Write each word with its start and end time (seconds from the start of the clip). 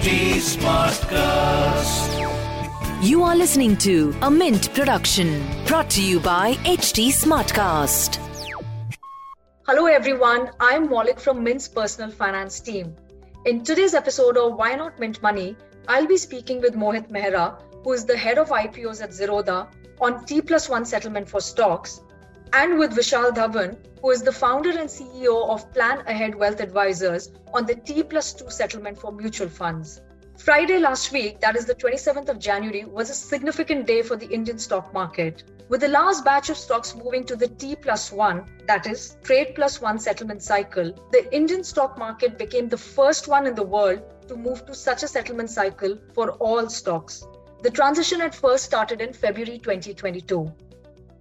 HT 0.00 0.40
Smartcast. 0.56 2.08
You 3.02 3.22
are 3.22 3.36
listening 3.36 3.76
to 3.78 4.14
a 4.22 4.30
Mint 4.30 4.72
production 4.72 5.44
brought 5.66 5.90
to 5.90 6.02
you 6.02 6.18
by 6.20 6.54
HT 6.64 7.08
Smartcast. 7.08 8.16
Hello 9.66 9.84
everyone, 9.84 10.52
I 10.58 10.70
am 10.70 10.88
Maulik 10.88 11.20
from 11.20 11.44
Mint's 11.44 11.68
personal 11.68 12.10
finance 12.10 12.60
team. 12.60 12.96
In 13.44 13.62
today's 13.62 13.92
episode 13.92 14.38
of 14.38 14.54
Why 14.54 14.74
Not 14.74 14.98
Mint 14.98 15.20
Money, 15.20 15.54
I'll 15.86 16.06
be 16.06 16.16
speaking 16.16 16.62
with 16.62 16.74
Mohit 16.74 17.10
Mehra, 17.10 17.60
who 17.84 17.92
is 17.92 18.06
the 18.06 18.16
head 18.16 18.38
of 18.38 18.48
IPOs 18.48 19.02
at 19.02 19.10
Zerodha, 19.10 19.68
on 20.00 20.24
T 20.24 20.40
plus 20.40 20.70
one 20.70 20.86
settlement 20.86 21.28
for 21.28 21.42
stocks, 21.42 22.00
and 22.52 22.78
with 22.78 22.96
Vishal 22.96 23.30
Dhawan, 23.30 23.76
who 24.02 24.10
is 24.10 24.22
the 24.22 24.32
founder 24.32 24.70
and 24.70 24.88
CEO 24.88 25.48
of 25.48 25.72
Plan 25.72 26.02
Ahead 26.06 26.34
Wealth 26.34 26.60
Advisors, 26.60 27.30
on 27.54 27.64
the 27.64 27.74
T 27.74 28.02
plus 28.02 28.32
two 28.32 28.50
settlement 28.50 28.98
for 28.98 29.12
mutual 29.12 29.48
funds. 29.48 30.00
Friday 30.36 30.78
last 30.78 31.12
week, 31.12 31.40
that 31.40 31.54
is 31.54 31.66
the 31.66 31.74
27th 31.74 32.28
of 32.28 32.38
January, 32.38 32.84
was 32.84 33.10
a 33.10 33.14
significant 33.14 33.86
day 33.86 34.02
for 34.02 34.16
the 34.16 34.26
Indian 34.28 34.58
stock 34.58 34.92
market. 34.92 35.44
With 35.68 35.82
the 35.82 35.88
last 35.88 36.24
batch 36.24 36.50
of 36.50 36.56
stocks 36.56 36.96
moving 36.96 37.24
to 37.26 37.36
the 37.36 37.46
T 37.46 37.76
plus 37.76 38.10
one, 38.10 38.44
that 38.66 38.86
is, 38.86 39.16
trade 39.22 39.54
plus 39.54 39.80
one 39.80 39.98
settlement 39.98 40.42
cycle, 40.42 40.92
the 41.12 41.32
Indian 41.32 41.62
stock 41.62 41.98
market 41.98 42.38
became 42.38 42.68
the 42.68 42.76
first 42.76 43.28
one 43.28 43.46
in 43.46 43.54
the 43.54 43.62
world 43.62 44.02
to 44.26 44.34
move 44.34 44.66
to 44.66 44.74
such 44.74 45.04
a 45.04 45.08
settlement 45.08 45.50
cycle 45.50 45.96
for 46.14 46.32
all 46.32 46.68
stocks. 46.68 47.24
The 47.62 47.70
transition 47.70 48.20
at 48.22 48.34
first 48.34 48.64
started 48.64 49.00
in 49.00 49.12
February 49.12 49.58
2022. 49.58 50.50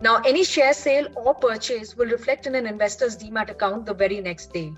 Now, 0.01 0.21
any 0.25 0.45
share 0.45 0.73
sale 0.73 1.07
or 1.15 1.33
purchase 1.33 1.95
will 1.97 2.07
reflect 2.07 2.47
in 2.47 2.55
an 2.55 2.65
investor's 2.65 3.17
demat 3.17 3.49
account 3.49 3.85
the 3.85 3.93
very 3.93 4.21
next 4.21 4.53
day. 4.53 4.71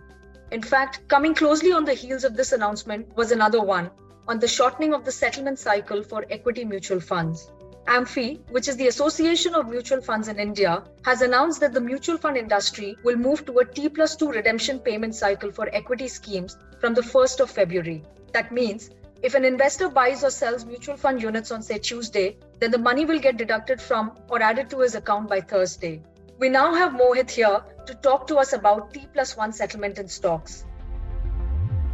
In 0.51 0.63
fact, 0.63 1.07
coming 1.07 1.35
closely 1.35 1.71
on 1.71 1.85
the 1.85 1.93
heels 1.93 2.23
of 2.23 2.35
this 2.35 2.51
announcement 2.53 3.15
was 3.15 3.31
another 3.31 3.61
one 3.61 3.91
on 4.27 4.39
the 4.39 4.47
shortening 4.47 4.93
of 4.93 5.05
the 5.05 5.11
settlement 5.11 5.59
cycle 5.59 6.01
for 6.01 6.25
equity 6.29 6.65
mutual 6.65 6.99
funds. 6.99 7.51
AMFI, 7.87 8.39
which 8.49 8.67
is 8.67 8.77
the 8.77 8.87
Association 8.87 9.55
of 9.55 9.67
Mutual 9.67 10.01
Funds 10.01 10.27
in 10.27 10.39
India, 10.39 10.83
has 11.03 11.21
announced 11.21 11.59
that 11.59 11.73
the 11.73 11.81
mutual 11.81 12.17
fund 12.17 12.37
industry 12.37 12.95
will 13.03 13.15
move 13.15 13.45
to 13.45 13.59
a 13.59 13.65
T 13.65 13.89
plus 13.89 14.15
2 14.15 14.31
redemption 14.31 14.79
payment 14.79 15.15
cycle 15.15 15.51
for 15.51 15.67
equity 15.73 16.07
schemes 16.07 16.57
from 16.79 16.93
the 16.93 17.01
1st 17.01 17.39
of 17.39 17.49
February. 17.49 18.03
That 18.33 18.51
means 18.51 18.91
if 19.23 19.35
an 19.35 19.45
investor 19.45 19.87
buys 19.87 20.23
or 20.23 20.31
sells 20.31 20.65
mutual 20.65 20.97
fund 20.97 21.21
units 21.21 21.51
on, 21.51 21.61
say, 21.61 21.77
Tuesday, 21.77 22.37
then 22.59 22.71
the 22.71 22.77
money 22.77 23.05
will 23.05 23.19
get 23.19 23.37
deducted 23.37 23.79
from 23.79 24.13
or 24.29 24.41
added 24.41 24.67
to 24.71 24.79
his 24.79 24.95
account 24.95 25.29
by 25.29 25.39
Thursday. 25.39 26.01
We 26.39 26.49
now 26.49 26.73
have 26.73 26.93
Mohit 26.93 27.29
here 27.29 27.63
to 27.85 27.93
talk 27.93 28.25
to 28.27 28.37
us 28.37 28.53
about 28.53 28.91
T 28.95 29.07
plus 29.13 29.37
1 29.37 29.53
settlement 29.53 29.99
in 29.99 30.07
stocks. 30.07 30.65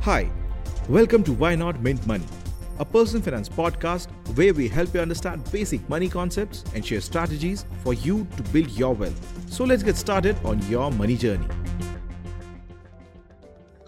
Hi, 0.01 0.31
welcome 0.87 1.21
to 1.25 1.33
Why 1.33 1.55
Not 1.55 1.81
Mint 1.81 2.07
Money, 2.07 2.23
a 2.79 2.85
personal 2.85 3.21
finance 3.21 3.49
podcast 3.49 4.07
where 4.37 4.53
we 4.53 4.69
help 4.69 4.93
you 4.93 5.01
understand 5.01 5.51
basic 5.51 5.87
money 5.89 6.07
concepts 6.07 6.63
and 6.73 6.85
share 6.85 7.01
strategies 7.01 7.65
for 7.83 7.93
you 7.93 8.25
to 8.37 8.43
build 8.53 8.69
your 8.71 8.93
wealth. 8.93 9.51
So 9.51 9.65
let's 9.65 9.83
get 9.83 9.97
started 9.97 10.37
on 10.45 10.65
your 10.69 10.91
money 10.91 11.17
journey. 11.17 11.47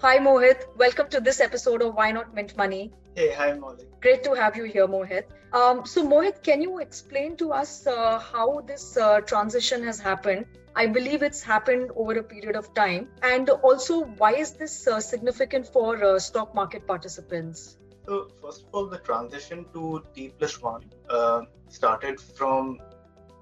Hi, 0.02 0.18
Mohit. 0.18 0.66
Welcome 0.76 1.08
to 1.10 1.22
this 1.22 1.40
episode 1.40 1.82
of 1.82 1.96
Why 1.96 2.12
Not 2.12 2.34
Mint 2.34 2.58
Money. 2.58 2.92
Hey, 3.16 3.34
hi, 3.34 3.52
Maulik. 3.52 3.88
Great 4.02 4.24
to 4.24 4.34
have 4.34 4.56
you 4.56 4.64
here, 4.64 4.88
Mohit. 4.88 5.24
Um, 5.52 5.86
so, 5.86 6.06
Mohit, 6.06 6.44
can 6.44 6.62
you 6.62 6.80
explain 6.80 7.36
to 7.38 7.52
us 7.52 7.88
uh, 7.88 8.20
how 8.20 8.62
this 8.62 8.98
uh, 8.98 9.20
transition 9.22 9.84
has 9.84 10.00
happened? 10.00 10.46
I 10.76 10.86
believe 10.86 11.24
it's 11.24 11.42
happened 11.42 11.92
over 11.96 12.18
a 12.20 12.24
period 12.24 12.56
of 12.56 12.74
time. 12.76 13.10
And 13.24 13.50
also, 13.50 14.06
why 14.20 14.36
is 14.36 14.54
this 14.54 14.88
uh, 14.88 15.00
significant 15.00 15.68
for 15.68 16.02
uh, 16.04 16.20
stock 16.20 16.54
market 16.54 16.86
participants? 16.88 17.78
So, 18.06 18.30
first 18.42 18.64
of 18.64 18.68
all, 18.74 18.86
the 18.88 19.00
transition 19.00 19.66
to 19.74 20.04
T 20.14 20.32
plus 20.38 20.62
one 20.62 20.84
uh, 21.10 21.42
started 21.68 22.20
from 22.22 22.80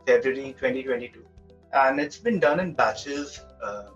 February 0.05 0.55
2022. 0.57 1.25
And 1.73 1.99
it's 1.99 2.17
been 2.17 2.39
done 2.39 2.61
in 2.61 2.73
batches 2.73 3.41
uh, 3.61 3.89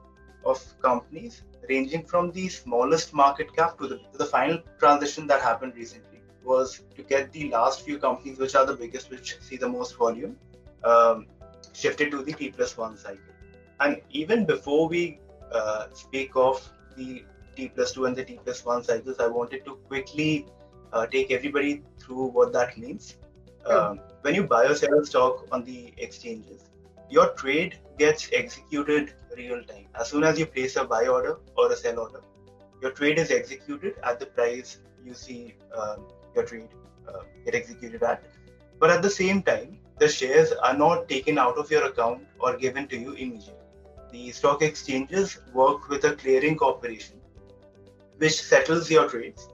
of 0.45 0.61
companies 0.81 1.43
ranging 1.73 2.03
from 2.11 2.31
the 2.37 2.47
smallest 2.49 3.13
market 3.13 3.55
cap 3.55 3.77
to 3.79 3.87
the, 3.87 3.97
to 4.11 4.17
the 4.17 4.25
final 4.25 4.59
transition 4.79 5.27
that 5.27 5.41
happened 5.41 5.73
recently 5.75 6.19
was 6.43 6.83
to 6.95 7.03
get 7.03 7.31
the 7.31 7.49
last 7.49 7.81
few 7.85 7.97
companies 7.97 8.39
which 8.43 8.55
are 8.55 8.65
the 8.65 8.77
biggest 8.83 9.11
which 9.11 9.37
see 9.47 9.57
the 9.57 9.69
most 9.77 9.97
volume 9.97 10.35
um, 10.83 11.27
shifted 11.73 12.11
to 12.11 12.23
the 12.23 12.33
t 12.33 12.49
plus 12.49 12.77
one 12.77 12.97
cycle. 12.97 13.35
And 13.79 14.01
even 14.09 14.45
before 14.45 14.87
we 14.87 15.19
uh, 15.51 15.85
speak 15.93 16.31
of 16.35 16.57
the 16.95 17.23
t 17.55 17.69
plus 17.75 17.93
two 17.93 18.05
and 18.05 18.15
the 18.15 18.25
t 18.25 18.39
plus 18.43 18.65
one 18.65 18.83
cycles 18.83 19.19
i 19.19 19.27
wanted 19.27 19.63
to 19.65 19.75
quickly 19.91 20.45
uh, 20.93 21.05
take 21.05 21.31
everybody 21.31 21.83
through 21.99 22.27
what 22.37 22.51
that 22.53 22.77
means. 22.77 23.17
Um, 23.65 23.99
when 24.21 24.33
you 24.33 24.43
buy 24.43 24.65
or 24.65 24.75
sell 24.75 25.05
stock 25.05 25.47
on 25.51 25.63
the 25.63 25.93
exchanges 25.97 26.70
your 27.11 27.29
trade 27.33 27.77
gets 27.99 28.29
executed 28.31 29.13
real 29.37 29.63
time. 29.63 29.87
As 29.99 30.09
soon 30.09 30.23
as 30.23 30.39
you 30.39 30.45
place 30.45 30.77
a 30.77 30.85
buy 30.85 31.07
order 31.07 31.37
or 31.57 31.71
a 31.71 31.75
sell 31.75 31.99
order, 31.99 32.21
your 32.81 32.91
trade 32.91 33.19
is 33.19 33.31
executed 33.31 33.95
at 34.03 34.19
the 34.19 34.25
price 34.25 34.79
you 35.03 35.13
see 35.13 35.55
um, 35.77 36.07
your 36.35 36.45
trade 36.45 36.69
uh, 37.07 37.23
get 37.45 37.55
executed 37.55 38.01
at. 38.01 38.23
But 38.79 38.89
at 38.91 39.01
the 39.01 39.09
same 39.09 39.43
time, 39.43 39.79
the 39.99 40.07
shares 40.07 40.51
are 40.53 40.75
not 40.75 41.09
taken 41.09 41.37
out 41.37 41.57
of 41.57 41.69
your 41.69 41.85
account 41.85 42.25
or 42.39 42.57
given 42.57 42.87
to 42.87 42.97
you 42.97 43.11
immediately. 43.11 43.55
The 44.11 44.31
stock 44.31 44.61
exchanges 44.61 45.39
work 45.53 45.89
with 45.89 46.05
a 46.05 46.15
clearing 46.15 46.57
corporation 46.57 47.21
which 48.17 48.41
settles 48.41 48.89
your 48.89 49.09
trades, 49.09 49.49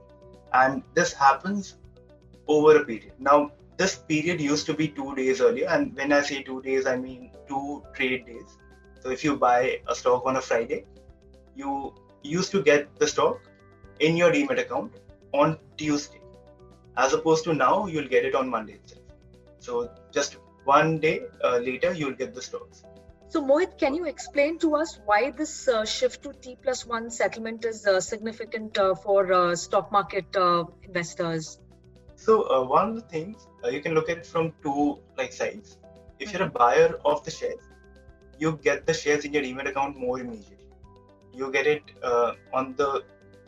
and 0.52 0.82
this 0.94 1.12
happens 1.12 1.76
over 2.46 2.76
a 2.76 2.84
period. 2.84 3.12
Now, 3.18 3.52
this 3.78 3.94
period 3.96 4.40
used 4.40 4.66
to 4.66 4.74
be 4.74 4.88
two 4.88 5.14
days 5.14 5.40
earlier, 5.40 5.68
and 5.68 5.94
when 5.96 6.12
I 6.12 6.22
say 6.22 6.42
two 6.42 6.60
days, 6.62 6.86
I 6.86 6.96
mean 6.96 7.30
two 7.48 7.82
trade 7.94 8.26
days. 8.26 8.58
So 9.00 9.10
if 9.10 9.22
you 9.24 9.36
buy 9.36 9.80
a 9.86 9.94
stock 9.94 10.26
on 10.26 10.36
a 10.36 10.40
Friday, 10.40 10.84
you 11.54 11.94
used 12.22 12.50
to 12.50 12.62
get 12.62 12.98
the 12.98 13.06
stock 13.06 13.40
in 14.00 14.16
your 14.16 14.32
demat 14.32 14.58
account 14.58 14.92
on 15.32 15.58
Tuesday, 15.76 16.20
as 16.96 17.12
opposed 17.12 17.44
to 17.44 17.54
now 17.54 17.86
you'll 17.86 18.08
get 18.08 18.24
it 18.24 18.34
on 18.34 18.48
Monday 18.48 18.74
itself. 18.74 19.04
So 19.60 19.90
just 20.12 20.38
one 20.64 20.98
day 20.98 21.22
uh, 21.44 21.58
later 21.58 21.92
you'll 21.92 22.18
get 22.24 22.34
the 22.34 22.42
stocks. 22.42 22.82
So 23.28 23.42
Mohit, 23.42 23.78
can 23.78 23.94
you 23.94 24.06
explain 24.06 24.58
to 24.60 24.74
us 24.76 24.98
why 25.04 25.30
this 25.30 25.68
uh, 25.68 25.84
shift 25.84 26.22
to 26.22 26.32
T 26.32 26.56
plus 26.60 26.86
one 26.86 27.10
settlement 27.10 27.64
is 27.64 27.86
uh, 27.86 28.00
significant 28.00 28.78
uh, 28.78 28.94
for 28.94 29.32
uh, 29.32 29.54
stock 29.54 29.92
market 29.92 30.34
uh, 30.34 30.64
investors? 30.82 31.58
So 32.18 32.64
one 32.64 32.88
of 32.90 32.94
the 32.96 33.02
things 33.02 33.46
you 33.72 33.80
can 33.80 33.94
look 33.94 34.08
at 34.10 34.18
it 34.18 34.26
from 34.26 34.52
two 34.62 34.98
like 35.16 35.32
sides. 35.32 35.78
If 36.18 36.32
you're 36.32 36.42
a 36.42 36.50
buyer 36.50 36.98
of 37.04 37.24
the 37.24 37.30
shares, 37.30 37.64
you 38.38 38.58
get 38.62 38.86
the 38.86 38.94
shares 38.94 39.24
in 39.24 39.32
your 39.32 39.42
demat 39.42 39.68
account 39.68 39.96
more 39.96 40.18
immediately. 40.18 40.66
You 41.32 41.52
get 41.52 41.66
it 41.66 41.82
uh, 42.02 42.32
on 42.52 42.74
the 42.76 43.04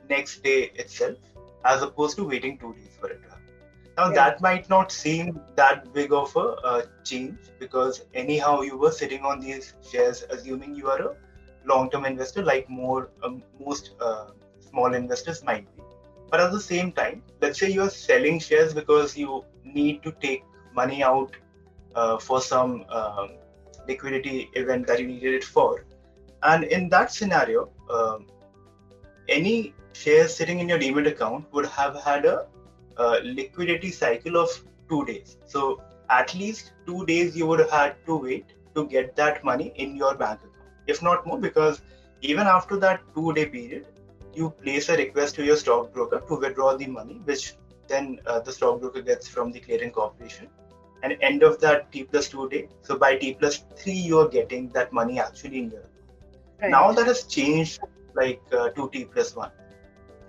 next 0.09 0.45
day 0.45 0.71
itself, 0.77 1.19
as 1.65 1.83
opposed 1.83 2.17
to 2.19 2.25
waiting 2.25 2.59
two 2.59 2.75
days 2.75 2.97
for 3.01 3.11
it 3.11 3.21
to 3.23 3.29
happen. 3.29 3.45
Now 3.97 4.09
yeah. 4.09 4.15
that 4.15 4.41
might 4.41 4.69
not 4.69 4.93
seem 4.93 5.41
that 5.57 5.93
big 5.93 6.13
of 6.13 6.35
a 6.37 6.47
uh, 6.71 6.83
change 7.05 7.39
because 7.59 8.05
anyhow 8.15 8.61
you 8.61 8.79
were 8.79 8.93
sitting 8.93 9.23
on 9.23 9.41
these 9.41 9.75
shares, 9.91 10.25
assuming 10.31 10.77
you 10.77 10.89
are 10.89 11.03
a 11.03 11.17
long-term 11.65 12.05
investor, 12.05 12.45
like 12.45 12.71
more 12.71 13.11
um, 13.25 13.43
most 13.59 13.91
uh, 14.01 14.27
small 14.61 14.95
investors 14.95 15.43
might 15.45 15.67
be. 15.77 15.80
But 16.31 16.41
at 16.41 16.53
the 16.53 16.61
same 16.61 16.93
time, 16.93 17.23
let's 17.41 17.59
say 17.59 17.71
you 17.71 17.83
are 17.83 17.91
selling 17.91 18.39
shares 18.39 18.73
because 18.73 19.17
you 19.17 19.45
need 19.65 20.03
to 20.05 20.13
take 20.21 20.45
money 20.75 21.03
out 21.03 21.37
uh, 21.95 22.19
for 22.19 22.41
some 22.41 22.85
um, 22.89 23.31
liquidity 23.89 24.51
event 24.55 24.87
that 24.87 25.01
you 25.01 25.07
needed 25.07 25.35
it 25.35 25.45
for. 25.45 25.85
And 26.43 26.65
in 26.65 26.89
that 26.91 27.13
scenario, 27.13 27.71
um, 27.91 28.27
any 29.29 29.75
shares 29.93 30.35
sitting 30.35 30.61
in 30.61 30.69
your 30.69 30.79
demat 30.79 31.07
account 31.09 31.53
would 31.53 31.67
have 31.67 32.01
had 32.03 32.25
a, 32.25 32.47
a 32.97 33.21
liquidity 33.25 33.91
cycle 33.91 34.37
of 34.37 34.49
two 34.89 35.05
days. 35.05 35.37
So 35.47 35.83
at 36.09 36.35
least 36.35 36.73
two 36.87 37.05
days 37.07 37.37
you 37.37 37.47
would 37.47 37.59
have 37.61 37.71
had 37.71 37.97
to 38.07 38.17
wait 38.17 38.55
to 38.75 38.87
get 38.87 39.17
that 39.17 39.45
money 39.45 39.73
in 39.77 39.97
your 39.97 40.15
bank 40.15 40.41
account, 40.41 40.69
if 40.87 41.03
not 41.03 41.27
more, 41.27 41.39
because 41.39 41.83
even 42.23 42.47
after 42.47 42.77
that 42.79 43.01
two 43.15 43.33
day 43.33 43.47
period, 43.47 43.87
you 44.35 44.51
place 44.63 44.89
a 44.89 44.97
request 44.97 45.35
to 45.37 45.45
your 45.45 45.57
stockbroker 45.57 46.21
to 46.29 46.35
withdraw 46.37 46.77
the 46.77 46.87
money, 46.87 47.21
which 47.25 47.55
then 47.89 48.21
uh, 48.27 48.41
the 48.41 48.53
stockbroker 48.53 49.03
gets 49.03 49.29
from 49.29 49.51
the 49.53 49.61
clearing 49.61 49.91
corporation 49.91 50.49
and 51.03 51.17
end 51.21 51.43
of 51.43 51.61
that 51.61 51.91
T 51.93 52.05
plus 52.05 52.29
two 52.29 52.49
day. 52.49 52.69
So 52.83 52.99
by 52.99 53.17
T 53.17 53.35
plus 53.35 53.65
three, 53.77 53.93
you 53.93 54.19
are 54.19 54.29
getting 54.29 54.69
that 54.69 54.93
money 54.93 55.19
actually 55.19 55.59
in 55.59 55.71
your 55.71 55.83
right. 56.61 56.71
Now 56.71 56.93
that 56.93 57.07
has 57.07 57.25
changed 57.25 57.81
like 58.15 58.43
uh, 58.53 58.71
to 58.71 58.91
T 58.91 59.05
plus 59.05 59.35
one. 59.35 59.51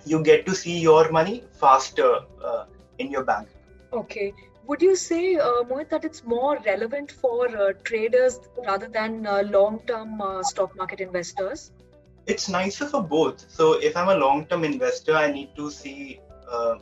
You 0.05 0.23
get 0.23 0.45
to 0.47 0.55
see 0.55 0.79
your 0.79 1.11
money 1.11 1.43
faster 1.51 2.19
uh, 2.43 2.65
in 2.97 3.11
your 3.11 3.23
bank. 3.23 3.47
Okay. 3.93 4.33
Would 4.67 4.81
you 4.81 4.95
say, 4.95 5.35
uh, 5.35 5.63
Mohit, 5.63 5.89
that 5.89 6.05
it's 6.05 6.23
more 6.23 6.57
relevant 6.65 7.11
for 7.11 7.47
uh, 7.49 7.73
traders 7.83 8.39
rather 8.65 8.87
than 8.87 9.27
uh, 9.27 9.43
long-term 9.43 10.21
uh, 10.21 10.43
stock 10.43 10.75
market 10.77 11.01
investors? 11.01 11.71
It's 12.27 12.47
nicer 12.49 12.85
for 12.87 13.01
both. 13.03 13.49
So 13.49 13.73
if 13.73 13.97
I'm 13.97 14.09
a 14.09 14.15
long-term 14.15 14.63
investor, 14.63 15.15
I 15.15 15.31
need 15.31 15.55
to 15.55 15.69
see 15.71 16.19
uh, 16.51 16.75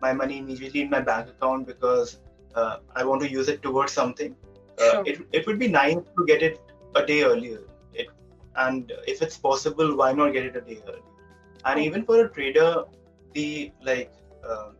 my 0.00 0.12
money 0.12 0.38
immediately 0.38 0.82
in 0.82 0.90
my 0.90 1.00
bank 1.00 1.28
account 1.28 1.66
because 1.66 2.18
uh, 2.54 2.78
I 2.94 3.04
want 3.04 3.22
to 3.22 3.30
use 3.30 3.48
it 3.48 3.62
towards 3.62 3.92
something. 3.92 4.36
Uh, 4.78 4.90
Sure. 4.90 5.02
it, 5.06 5.20
it 5.32 5.46
would 5.46 5.58
be 5.58 5.68
nice 5.68 5.96
to 5.96 6.26
get 6.26 6.42
it 6.42 6.60
a 6.94 7.04
day 7.04 7.22
earlier. 7.24 7.60
It, 7.94 8.08
and 8.56 8.92
if 9.06 9.22
it's 9.22 9.38
possible, 9.38 9.96
why 9.96 10.12
not 10.12 10.32
get 10.32 10.44
it 10.46 10.56
a 10.56 10.60
day 10.60 10.80
earlier? 10.86 11.02
And 11.64 11.80
even 11.80 12.04
for 12.04 12.24
a 12.24 12.28
trader, 12.28 12.84
the 13.34 13.72
like 13.82 14.12
uh, 14.46 14.70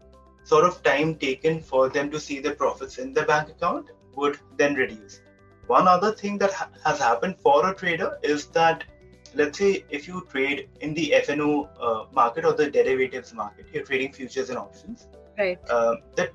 sort 0.44 0.65
of 0.65 0.82
time 0.82 1.15
taken 1.17 1.61
for 1.61 1.88
them 1.88 2.11
to 2.11 2.19
see 2.20 2.41
the 2.41 2.53
profits 2.53 2.99
in 2.99 3.12
their 3.12 3.25
bank 3.26 3.49
account 3.50 3.91
would 4.17 4.38
then 4.56 4.75
reduce. 4.75 5.20
One 5.69 5.87
other 5.87 6.12
thing 6.12 6.38
that 6.38 6.53
ha- 6.53 6.70
has 6.85 6.99
happened 6.99 7.37
for 7.38 7.70
a 7.70 7.75
trader 7.75 8.19
is 8.23 8.47
that, 8.49 8.85
let's 9.34 9.58
say, 9.58 9.84
if 9.90 10.06
you 10.08 10.26
trade 10.31 10.69
in 10.81 10.94
the 10.94 11.12
FNO 11.17 11.69
uh, 11.81 12.05
market 12.12 12.44
or 12.44 12.52
the 12.52 12.70
derivatives 12.70 13.32
market, 13.34 13.67
you're 13.73 13.84
trading 13.84 14.12
futures 14.12 14.50
and 14.50 14.58
options. 14.58 15.08
Right. 15.38 15.58
Uh, 15.69 15.96
the 16.17 16.31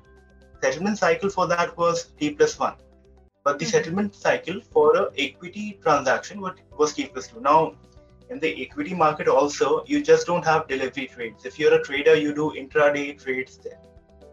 settlement 0.62 0.98
cycle 0.98 1.30
for 1.30 1.46
that 1.46 1.76
was 1.76 2.06
T 2.18 2.30
plus 2.30 2.58
one, 2.58 2.74
but 3.44 3.58
the 3.58 3.64
Mhm. 3.64 3.70
settlement 3.70 4.14
cycle 4.14 4.60
for 4.72 4.96
a 4.96 5.10
equity 5.18 5.78
transaction 5.82 6.40
was, 6.40 6.54
was 6.76 6.92
T 6.94 7.06
plus 7.06 7.28
two. 7.28 7.40
Now, 7.40 7.74
in 8.30 8.38
the 8.40 8.50
equity 8.62 8.94
market 8.94 9.28
also, 9.28 9.84
you 9.86 10.02
just 10.02 10.26
don't 10.26 10.44
have 10.44 10.68
delivery 10.68 11.06
trades. 11.06 11.44
If 11.46 11.58
you're 11.58 11.74
a 11.74 11.82
trader, 11.82 12.14
you 12.14 12.34
do 12.34 12.50
intraday 12.62 13.18
trades 13.22 13.58
there. 13.58 13.80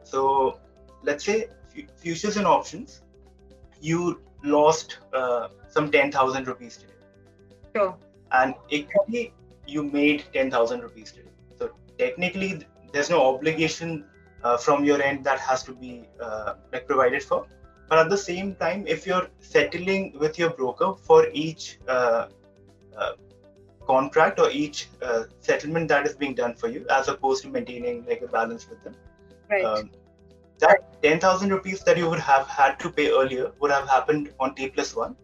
So, 0.04 0.60
let's 1.04 1.24
say 1.24 1.48
fu- 1.74 1.88
futures 1.96 2.38
and 2.38 2.46
options, 2.48 3.04
you 3.82 4.22
lost 4.44 5.00
uh, 5.14 5.48
some 5.70 5.92
10,000 5.92 6.48
rupees 6.48 6.78
today. 6.78 6.94
Sure. 7.76 7.98
And 8.32 8.56
equity, 8.72 9.34
you 9.68 9.84
made 9.84 10.26
10,000 10.34 10.82
rupees 10.82 11.12
today. 11.12 11.30
So, 11.58 11.72
technically, 11.98 12.66
there's 12.92 13.10
no 13.10 13.36
obligation 13.36 14.06
uh, 14.44 14.58
from 14.58 14.84
your 14.86 15.02
end 15.02 15.24
that 15.24 15.40
has 15.40 15.64
to 15.64 15.74
be 15.74 16.04
uh, 16.22 16.54
like 16.72 16.88
provided 16.88 17.24
for. 17.24 17.46
But 17.88 18.00
at 18.00 18.10
the 18.10 18.18
same 18.18 18.56
time, 18.56 18.86
if 18.88 19.06
you're 19.06 19.28
settling 19.40 20.18
with 20.18 20.40
your 20.40 20.50
broker 20.52 20.94
for 20.96 21.28
each 21.34 21.80
uh, 21.88 22.28
uh, 22.98 23.12
contract 23.86 24.40
or 24.40 24.50
each 24.50 24.90
uh, 25.02 25.24
settlement 25.40 25.88
that 25.90 26.06
is 26.08 26.16
being 26.16 26.34
done 26.34 26.56
for 26.56 26.68
you, 26.68 26.86
as 26.90 27.08
opposed 27.08 27.44
to 27.44 27.50
maintaining 27.50 28.06
like 28.06 28.22
a 28.22 28.28
balance 28.28 28.68
with 28.70 28.84
them, 28.84 28.96
Right. 29.50 29.64
um, 29.64 29.92
that 30.60 31.02
10,000 31.04 31.50
rupees 31.50 31.84
that 31.84 31.98
you 31.98 32.10
would 32.10 32.20
have 32.20 32.48
had 32.48 32.80
to 32.80 32.90
pay 32.90 33.12
earlier 33.12 33.52
would 33.60 33.72
have 33.72 33.88
happened 33.88 34.34
on 34.40 34.56
T 34.56 34.70
plus 34.70 34.96
one, 34.96 35.16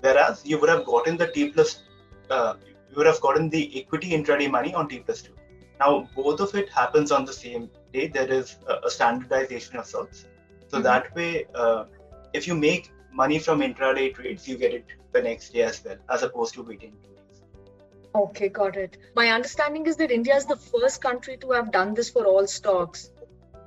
whereas 0.00 0.42
you 0.44 0.58
would 0.58 0.70
have 0.70 0.84
gotten 0.86 1.16
the 1.16 1.26
T 1.26 1.50
plus, 1.50 1.82
uh, 2.30 2.54
you 2.88 2.96
would 2.96 3.06
have 3.06 3.20
gotten 3.20 3.48
the 3.50 3.80
equity 3.80 4.10
intraday 4.10 4.50
money 4.50 4.74
on 4.74 4.88
T 4.88 5.00
plus 5.00 5.22
two. 5.22 5.34
Now, 5.80 6.08
both 6.14 6.40
of 6.40 6.54
it 6.54 6.68
happens 6.70 7.10
on 7.12 7.24
the 7.24 7.32
same 7.32 7.70
day. 7.92 8.08
There 8.08 8.30
is 8.32 8.56
a, 8.66 8.74
a 8.86 8.90
standardization 8.90 9.76
of 9.76 9.86
sorts. 9.86 10.26
So 10.68 10.80
Mhm. 10.80 10.82
that 10.82 11.14
way, 11.14 11.46
uh, 11.54 11.84
if 12.32 12.46
you 12.46 12.54
make 12.54 12.92
money 13.12 13.38
from 13.38 13.60
intraday 13.60 14.14
trades, 14.14 14.46
you 14.48 14.56
get 14.58 14.74
it 14.74 14.86
the 15.12 15.22
next 15.22 15.52
day 15.52 15.62
as 15.62 15.82
well, 15.84 15.96
as 16.08 16.22
opposed 16.22 16.54
to 16.54 16.62
waiting 16.62 16.96
two 17.02 17.14
days. 17.16 17.42
Okay, 18.14 18.48
got 18.48 18.76
it. 18.76 18.96
My 19.14 19.28
understanding 19.28 19.86
is 19.86 19.96
that 19.96 20.10
India 20.10 20.36
is 20.36 20.46
the 20.46 20.56
first 20.56 21.02
country 21.02 21.36
to 21.38 21.50
have 21.52 21.70
done 21.72 21.94
this 21.94 22.10
for 22.10 22.26
all 22.26 22.46
stocks. 22.46 23.10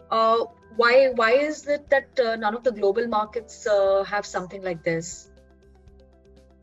Uh, 0.10 0.46
why 0.76 1.10
why 1.16 1.32
is 1.34 1.68
it 1.68 1.90
that 1.90 2.20
uh, 2.20 2.36
none 2.36 2.56
of 2.56 2.64
the 2.64 2.72
global 2.72 3.08
markets 3.08 3.68
uh, 3.68 4.04
have 4.04 4.26
something 4.26 4.62
like 4.64 4.84
this? 4.84 5.29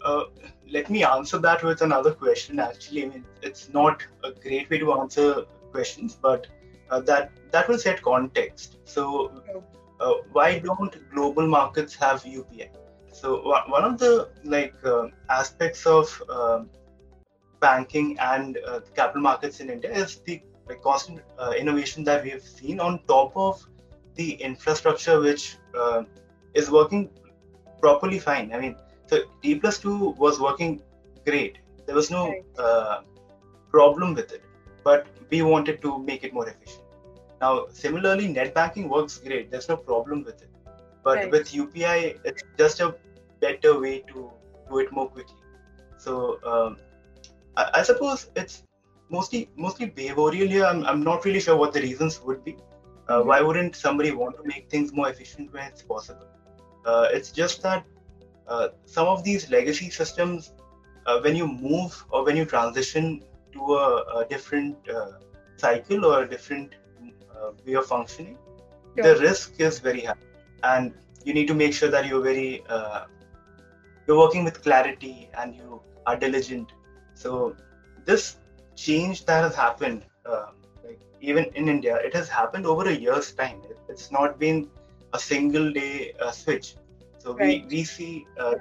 Uh, 0.07 0.25
let 0.71 0.89
me 0.89 1.03
answer 1.05 1.39
that 1.39 1.65
with 1.65 1.83
another 1.83 2.13
question. 2.13 2.61
Actually, 2.61 3.05
I 3.05 3.09
mean, 3.09 3.25
it's 3.43 3.69
not 3.73 4.05
a 4.23 4.31
great 4.31 4.71
way 4.71 4.79
to 4.79 4.93
answer 4.93 5.47
questions, 5.73 6.17
but 6.27 6.47
uh, 6.91 7.01
that 7.01 7.33
that 7.51 7.69
will 7.69 7.79
set 7.79 8.03
context. 8.03 8.77
So, 8.85 9.43
uh, 10.01 10.13
why 10.31 10.61
don't 10.61 10.95
global 11.13 11.49
markets 11.49 11.97
have 11.97 12.23
UPI? 12.23 12.69
So, 13.13 13.43
one 13.55 13.69
one 13.77 13.85
of 13.91 13.99
the 13.99 14.31
like 14.45 14.77
uh, 14.85 15.09
aspects 15.41 15.85
of 15.87 16.23
um 16.39 16.71
banking 17.67 18.17
and 18.21 18.59
uh, 18.59 18.81
capital 18.95 19.23
markets 19.23 19.61
in 19.61 19.71
India 19.71 19.93
is 20.05 20.17
the 20.27 20.41
like, 20.69 20.83
constant 20.83 21.21
innovation 21.59 22.05
that 22.05 22.23
we 22.23 22.31
have 22.31 22.43
seen 22.43 22.79
on 22.79 23.01
top 23.09 23.37
of 23.37 23.69
the 24.15 24.33
infrastructure, 24.35 25.21
which 25.21 25.57
is 26.55 26.71
working 26.71 27.09
properly 27.81 28.19
fine. 28.19 28.53
I 28.53 28.61
mean, 28.61 28.77
so 29.07 29.19
T 29.43 29.55
plus 29.57 29.79
two 29.79 30.11
was 30.25 30.41
working 30.41 30.83
great. 31.25 31.59
There 31.87 31.95
was 31.95 32.11
no 32.11 32.35
uh, 32.59 33.01
problem 33.71 34.15
with 34.15 34.33
it, 34.33 34.43
but 34.85 35.07
we 35.31 35.43
wanted 35.43 35.81
to 35.83 35.99
make 35.99 36.25
it 36.25 36.33
more 36.33 36.49
efficient. 36.49 36.83
Now, 37.41 37.67
similarly, 37.71 38.29
net 38.29 38.55
banking 38.55 38.89
works 38.89 39.19
great. 39.19 39.51
There's 39.51 39.69
no 39.69 39.77
problem 39.77 40.25
with 40.25 40.43
it, 40.43 40.51
but 41.05 41.17
Right. 41.19 41.31
with 41.31 41.53
UPI, 41.53 42.19
it's 42.25 42.43
just 42.59 42.81
a 42.81 42.97
better 43.41 43.79
way 43.81 44.01
to 44.13 44.31
do 44.71 44.79
it 44.79 44.91
more 44.93 45.09
quickly. 45.09 45.37
So, 45.99 46.39
um, 46.45 46.77
I, 47.57 47.71
I 47.75 47.83
suppose 47.83 48.31
it's 48.37 48.63
mostly 49.11 49.49
mostly 49.57 49.89
behavioral 49.91 50.49
here. 50.55 50.65
I'm, 50.65 50.85
I'm 50.85 51.03
not 51.03 51.25
really 51.25 51.41
sure 51.41 51.57
what 51.57 51.73
the 51.73 51.81
reasons 51.81 52.21
would 52.23 52.45
be. 52.45 52.57
Uh, 53.09 53.23
Mhm. 53.23 53.27
Why 53.27 53.41
wouldn't 53.41 53.77
somebody 53.77 54.11
want 54.13 54.37
to 54.37 54.43
make 54.45 54.69
things 54.71 54.93
more 54.93 55.09
efficient 55.11 55.53
when 55.53 55.65
it's 55.67 55.83
possible? 55.83 56.27
Uh, 56.85 57.09
it's 57.13 57.31
just 57.31 57.63
that 57.63 57.85
uh, 58.49 58.69
some 58.85 59.07
of 59.09 59.25
these 59.25 59.51
legacy 59.51 59.91
systems, 59.91 60.53
uh, 61.07 61.21
when 61.21 61.37
you 61.37 61.47
move 61.47 62.05
or 62.11 62.25
when 62.25 62.37
you 62.37 62.45
transition 62.45 63.23
to 63.53 63.75
a, 63.75 64.03
a 64.21 64.27
different 64.29 64.77
uh, 64.89 65.13
cycle 65.57 66.05
or 66.05 66.23
a 66.23 66.29
different 66.29 66.75
uh, 67.35 67.51
way 67.67 67.75
of 67.75 67.87
functioning, 67.87 68.39
the 69.01 69.17
risk 69.17 69.55
is 69.61 69.79
very 69.81 70.03
high, 70.03 70.15
and 70.63 70.95
you 71.25 71.35
need 71.35 71.47
to 71.49 71.55
make 71.55 71.75
sure 71.75 71.91
that 71.91 72.07
you're 72.07 72.23
very 72.23 72.65
uh, 72.69 73.05
you're 74.07 74.19
working 74.19 74.45
with 74.45 74.63
clarity 74.63 75.31
and 75.39 75.55
you 75.55 75.83
are 76.07 76.17
diligent. 76.17 76.73
So 77.15 77.57
this 78.05 78.37
change 78.77 79.25
that 79.27 79.43
has 79.43 79.55
happened, 79.55 80.05
like 80.85 81.01
even 81.21 81.45
in 81.55 81.69
India, 81.69 81.97
it 81.97 82.15
has 82.15 82.29
happened 82.29 82.67
over 82.67 82.89
a 82.89 82.93
year's 83.05 83.33
time. 83.33 83.59
It- 83.71 83.81
It's 83.89 84.11
not 84.11 84.39
been 84.39 84.59
a 85.13 85.19
single 85.19 85.73
day 85.73 86.13
uh, 86.21 86.31
switch. 86.33 86.77
So 87.27 87.33
Right. 87.35 87.69
we 87.71 87.79
we 87.79 87.85
see 87.85 88.25
uh, 88.39 88.55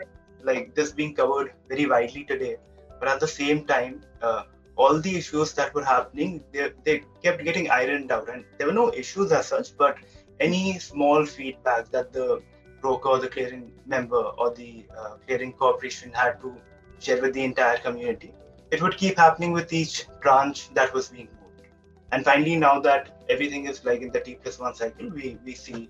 like 0.50 0.74
this 0.78 0.92
being 1.00 1.14
covered 1.18 1.50
very 1.72 1.86
widely 1.86 2.24
today, 2.32 2.54
but 3.00 3.08
at 3.10 3.20
the 3.24 3.28
same 3.28 3.60
time, 3.72 3.98
uh, 4.24 4.44
all 4.76 5.00
the 5.08 5.16
issues 5.18 5.54
that 5.60 5.76
were 5.76 5.84
happening, 5.86 6.44
they, 6.52 6.72
they 6.84 6.96
kept 7.26 7.44
getting 7.44 7.70
ironed 7.70 8.12
out, 8.12 8.28
and 8.36 8.44
there 8.58 8.68
were 8.72 8.78
no 8.80 8.88
issues 9.04 9.32
as 9.32 9.46
such, 9.54 9.78
but 9.78 10.00
any 10.40 10.80
small 10.80 11.28
feedback 11.28 11.92
that 11.92 12.12
the 12.12 12.42
broker 12.82 13.10
or 13.10 13.20
the 13.20 13.30
clearing 13.36 13.72
member 13.86 14.24
or 14.46 14.50
the 14.56 14.72
uh, 14.98 15.14
clearing 15.28 15.54
corporation 15.54 16.12
had 16.12 16.42
to 16.42 16.56
share 17.00 17.22
with 17.22 17.34
the 17.34 17.44
entire 17.44 17.78
community, 17.78 18.34
it 18.72 18.82
would 18.82 18.98
keep 18.98 19.18
happening 19.18 19.54
with 19.60 19.72
each 19.74 20.08
branch 20.22 20.74
that 20.74 20.92
was 20.94 21.10
being 21.10 21.30
moved. 21.40 21.68
And 22.12 22.26
finally, 22.26 22.56
now 22.56 22.80
that 22.80 23.12
everything 23.30 23.66
is 23.68 23.86
like 23.86 24.02
in 24.02 24.12
the 24.12 24.22
T 24.22 24.36
plus 24.42 24.60
one 24.60 24.74
cycle, 24.74 25.10
we, 25.10 25.38
we 25.46 25.54
see 25.54 25.88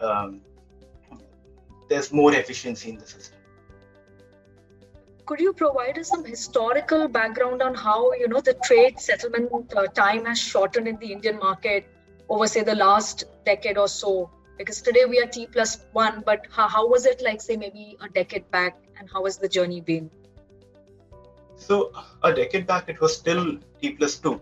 um, 0.00 0.40
there's 1.88 2.12
more 2.12 2.32
efficiency 2.34 2.90
in 2.90 2.98
the 2.98 3.06
system. 3.06 3.38
Could 5.24 5.40
you 5.40 5.52
provide 5.52 5.98
us 5.98 6.08
some 6.08 6.24
historical 6.24 7.08
background 7.08 7.60
on 7.60 7.74
how 7.74 8.12
you 8.12 8.28
know 8.28 8.40
the 8.40 8.54
trade 8.64 9.00
settlement 9.00 9.50
uh, 9.76 9.86
time 9.88 10.24
has 10.24 10.38
shortened 10.38 10.86
in 10.86 10.96
the 10.98 11.12
Indian 11.12 11.38
market 11.38 11.86
over 12.28 12.46
say 12.46 12.62
the 12.62 12.74
last 12.74 13.24
decade 13.44 13.76
or 13.76 13.88
so? 13.88 14.30
Because 14.56 14.80
today 14.80 15.04
we 15.04 15.20
are 15.20 15.26
T 15.26 15.46
plus 15.46 15.84
one, 15.92 16.22
but 16.24 16.46
how, 16.50 16.68
how 16.68 16.88
was 16.88 17.06
it 17.06 17.22
like 17.22 17.42
say 17.42 17.56
maybe 17.56 17.96
a 18.00 18.08
decade 18.08 18.48
back, 18.50 18.76
and 18.98 19.10
how 19.12 19.24
has 19.24 19.36
the 19.36 19.48
journey 19.48 19.80
been? 19.80 20.10
So 21.56 21.92
a 22.22 22.32
decade 22.32 22.66
back, 22.66 22.88
it 22.88 23.00
was 23.00 23.16
still 23.16 23.58
T 23.80 23.90
plus 23.92 24.16
two. 24.16 24.40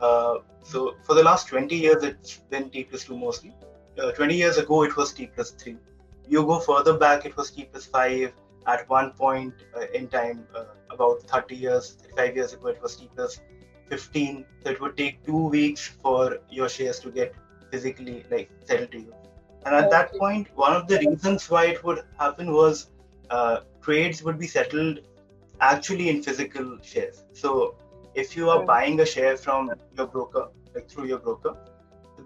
Uh, 0.00 0.38
so 0.62 0.96
for 1.04 1.14
the 1.14 1.22
last 1.22 1.46
20 1.48 1.74
years, 1.74 2.02
it's 2.02 2.38
been 2.50 2.68
T 2.70 2.84
plus 2.84 3.04
two 3.04 3.16
mostly. 3.16 3.54
Uh, 3.96 4.10
20 4.10 4.34
years 4.34 4.58
ago, 4.58 4.82
it 4.82 4.96
was 4.96 5.12
T 5.12 5.26
plus 5.26 5.52
three. 5.52 5.76
You 6.28 6.42
go 6.44 6.58
further 6.58 6.96
back, 6.98 7.24
it 7.24 7.36
was 7.36 7.50
plus 7.50 7.86
five. 7.86 8.32
At 8.66 8.88
one 8.88 9.12
point 9.12 9.54
uh, 9.76 9.86
in 9.94 10.08
time, 10.08 10.44
uh, 10.54 10.64
about 10.90 11.22
30 11.22 11.54
years, 11.54 11.96
35 12.16 12.36
years 12.36 12.52
ago, 12.52 12.68
it 12.68 12.82
was 12.82 12.96
plus 12.96 13.40
15. 13.88 14.44
So 14.64 14.70
it 14.70 14.80
would 14.80 14.96
take 14.96 15.24
two 15.24 15.48
weeks 15.48 15.86
for 16.02 16.38
your 16.50 16.68
shares 16.68 16.98
to 17.00 17.10
get 17.10 17.34
physically 17.70 18.24
like 18.30 18.50
settled 18.64 18.90
to 18.92 18.98
you. 18.98 19.14
And 19.64 19.74
at 19.74 19.90
that 19.90 20.14
point, 20.16 20.48
one 20.54 20.72
of 20.74 20.88
the 20.88 20.98
reasons 20.98 21.48
why 21.50 21.66
it 21.66 21.82
would 21.84 22.02
happen 22.18 22.52
was 22.52 22.90
uh, 23.30 23.60
trades 23.82 24.22
would 24.22 24.38
be 24.38 24.46
settled 24.46 25.00
actually 25.60 26.08
in 26.08 26.22
physical 26.22 26.78
shares. 26.82 27.24
So 27.32 27.76
if 28.14 28.36
you 28.36 28.50
are 28.50 28.64
buying 28.64 29.00
a 29.00 29.06
share 29.06 29.36
from 29.36 29.70
your 29.96 30.06
broker, 30.06 30.48
like 30.74 30.88
through 30.88 31.06
your 31.06 31.18
broker, 31.18 31.56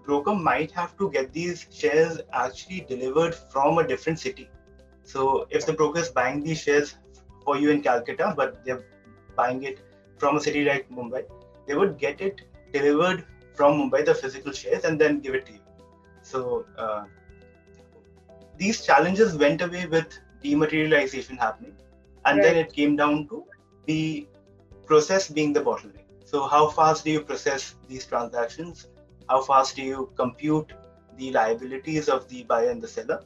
broker 0.05 0.33
might 0.33 0.71
have 0.71 0.97
to 0.97 1.09
get 1.11 1.31
these 1.33 1.65
shares 1.71 2.19
actually 2.33 2.85
delivered 2.87 3.35
from 3.35 3.77
a 3.77 3.87
different 3.87 4.19
city. 4.19 4.49
So 5.03 5.47
if 5.49 5.65
the 5.65 5.73
broker 5.73 5.99
is 5.99 6.09
buying 6.09 6.43
these 6.43 6.61
shares 6.61 6.95
for 7.43 7.57
you 7.57 7.71
in 7.71 7.81
Calcutta, 7.81 8.33
but 8.35 8.63
they're 8.65 8.83
buying 9.35 9.63
it 9.63 9.79
from 10.17 10.37
a 10.37 10.39
city 10.39 10.63
like 10.63 10.89
Mumbai, 10.89 11.23
they 11.67 11.75
would 11.75 11.97
get 11.97 12.21
it 12.21 12.41
delivered 12.71 13.25
from 13.55 13.77
Mumbai, 13.79 14.05
the 14.05 14.15
physical 14.15 14.51
shares, 14.51 14.83
and 14.83 14.99
then 14.99 15.19
give 15.19 15.35
it 15.35 15.45
to 15.47 15.53
you. 15.53 15.59
So 16.21 16.65
uh, 16.77 17.05
these 18.57 18.85
challenges 18.85 19.35
went 19.35 19.61
away 19.61 19.85
with 19.87 20.17
dematerialization 20.43 21.37
happening, 21.37 21.75
and 22.25 22.37
right. 22.37 22.43
then 22.43 22.57
it 22.57 22.73
came 22.73 22.95
down 22.95 23.27
to 23.29 23.43
the 23.85 24.27
process 24.85 25.29
being 25.29 25.53
the 25.53 25.61
bottleneck. 25.61 26.05
So 26.25 26.47
how 26.47 26.69
fast 26.69 27.03
do 27.03 27.11
you 27.11 27.21
process 27.21 27.75
these 27.87 28.05
transactions? 28.05 28.87
How 29.29 29.41
fast 29.41 29.75
do 29.75 29.83
you 29.83 30.11
compute 30.15 30.73
the 31.17 31.31
liabilities 31.31 32.09
of 32.09 32.27
the 32.27 32.43
buyer 32.43 32.69
and 32.69 32.81
the 32.81 32.87
seller, 32.87 33.23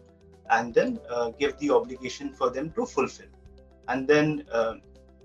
and 0.50 0.74
then 0.74 1.00
uh, 1.10 1.30
give 1.32 1.58
the 1.60 1.72
obligation 1.72 2.34
for 2.34 2.50
them 2.50 2.72
to 2.72 2.86
fulfill? 2.86 3.28
And 3.88 4.08
then, 4.08 4.46
uh, 4.52 4.76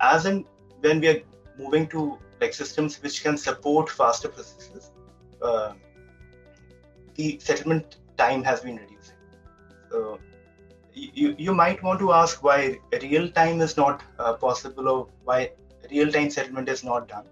as 0.00 0.26
and 0.26 0.44
when 0.80 1.00
we 1.00 1.08
are 1.08 1.20
moving 1.58 1.86
to 1.88 2.18
like 2.40 2.54
systems 2.54 3.02
which 3.02 3.22
can 3.22 3.36
support 3.36 3.90
faster 3.90 4.28
processes, 4.28 4.92
uh, 5.42 5.72
the 7.14 7.38
settlement 7.38 7.96
time 8.16 8.42
has 8.42 8.60
been 8.60 8.76
reducing. 8.76 9.16
So 9.90 10.18
you, 10.94 11.34
you 11.38 11.54
might 11.54 11.82
want 11.82 12.00
to 12.00 12.12
ask 12.12 12.42
why 12.42 12.78
real 13.02 13.28
time 13.30 13.60
is 13.60 13.76
not 13.76 14.02
uh, 14.18 14.34
possible 14.34 14.88
or 14.88 15.08
why 15.24 15.52
real 15.90 16.10
time 16.10 16.30
settlement 16.30 16.68
is 16.68 16.84
not 16.84 17.08
done. 17.08 17.24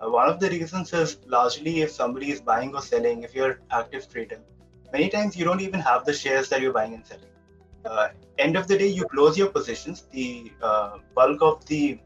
Uh, 0.00 0.10
one 0.10 0.28
of 0.28 0.40
the 0.40 0.48
reasons 0.48 0.92
is 0.92 1.18
largely 1.26 1.80
if 1.82 1.90
somebody 1.90 2.30
is 2.30 2.40
buying 2.40 2.74
or 2.74 2.82
selling, 2.82 3.22
if 3.22 3.34
you're 3.34 3.60
active 3.70 4.08
trader, 4.08 4.40
many 4.92 5.08
times 5.08 5.36
you 5.36 5.44
don't 5.44 5.60
even 5.60 5.80
have 5.80 6.04
the 6.04 6.12
shares 6.12 6.48
that 6.48 6.60
you're 6.60 6.72
buying 6.72 6.94
and 6.94 7.06
selling. 7.06 7.24
Uh, 7.84 8.08
end 8.38 8.56
of 8.56 8.66
the 8.66 8.76
day, 8.76 8.86
you 8.86 9.04
close 9.06 9.36
your 9.36 9.48
positions. 9.48 10.06
The 10.10 10.52
uh, 10.62 10.98
bulk 11.14 11.42
of 11.42 11.64
the 11.66 11.98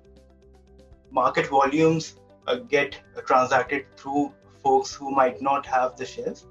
market 1.10 1.46
volumes 1.46 2.16
uh, 2.46 2.56
get 2.56 3.00
transacted 3.26 3.86
through 3.96 4.32
folks 4.62 4.94
who 4.94 5.10
might 5.10 5.40
not 5.40 5.66
have 5.66 5.96
the 5.96 6.06
shares, 6.06 6.46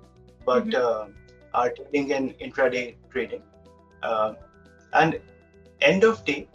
but 0.45 0.65
mm-hmm. 0.65 1.11
Uh, 1.11 1.13
are 1.53 1.69
trading 1.69 2.09
in 2.09 2.29
intraday 2.41 2.95
trading. 3.11 3.43
Uh, 4.01 4.33
and 4.93 5.19
end 5.81 6.03
of 6.03 6.25
day, 6.25 6.47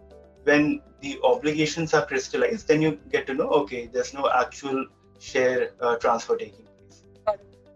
when 0.45 0.81
the 1.01 1.19
obligations 1.23 1.95
are 1.95 2.05
crystallized, 2.07 2.69
then 2.69 2.83
you 2.83 2.99
get 3.11 3.27
to 3.27 3.35
know, 3.35 3.49
okay, 3.49 3.87
there's 3.87 4.13
no 4.15 4.29
actual 4.35 4.87
share 5.19 5.71
uh, 5.81 5.97
transfer 5.97 6.37
taking 6.37 6.65
place. 6.65 7.05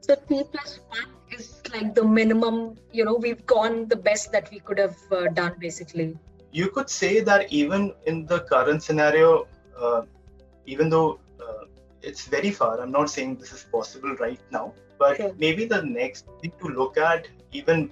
So 0.01 0.17
T 0.29 0.43
plus 0.53 0.81
one 0.89 1.07
is 1.31 1.63
like 1.73 1.95
the 1.95 2.05
minimum, 2.05 2.77
you 2.93 3.05
know, 3.05 3.15
we've 3.15 3.45
gone 3.47 3.87
the 3.89 3.97
best 3.97 4.33
that 4.33 4.51
we 4.51 4.59
could 4.59 4.79
have 4.79 4.97
uh, 5.13 5.29
done 5.29 5.55
basically. 5.59 6.19
You 6.51 6.69
could 6.71 6.91
say 6.91 7.21
that 7.21 7.53
even 7.53 7.95
in 8.07 8.27
the 8.27 8.41
current 8.41 8.83
scenario, 8.83 9.47
uh, 9.79 10.03
even 10.67 10.91
though 10.91 11.21
uh, 11.41 11.65
it's 12.03 12.27
very 12.27 12.51
far, 12.51 12.81
I'm 12.81 12.91
not 12.91 13.11
saying 13.11 13.37
this 13.37 13.53
is 13.53 13.65
possible 13.71 14.15
right 14.17 14.41
now, 14.51 14.75
but 14.99 15.39
maybe 15.39 15.65
the 15.65 15.83
next 15.83 16.27
thing 16.41 16.53
to 16.61 16.69
look 16.69 16.97
at, 16.97 17.29
even 17.53 17.91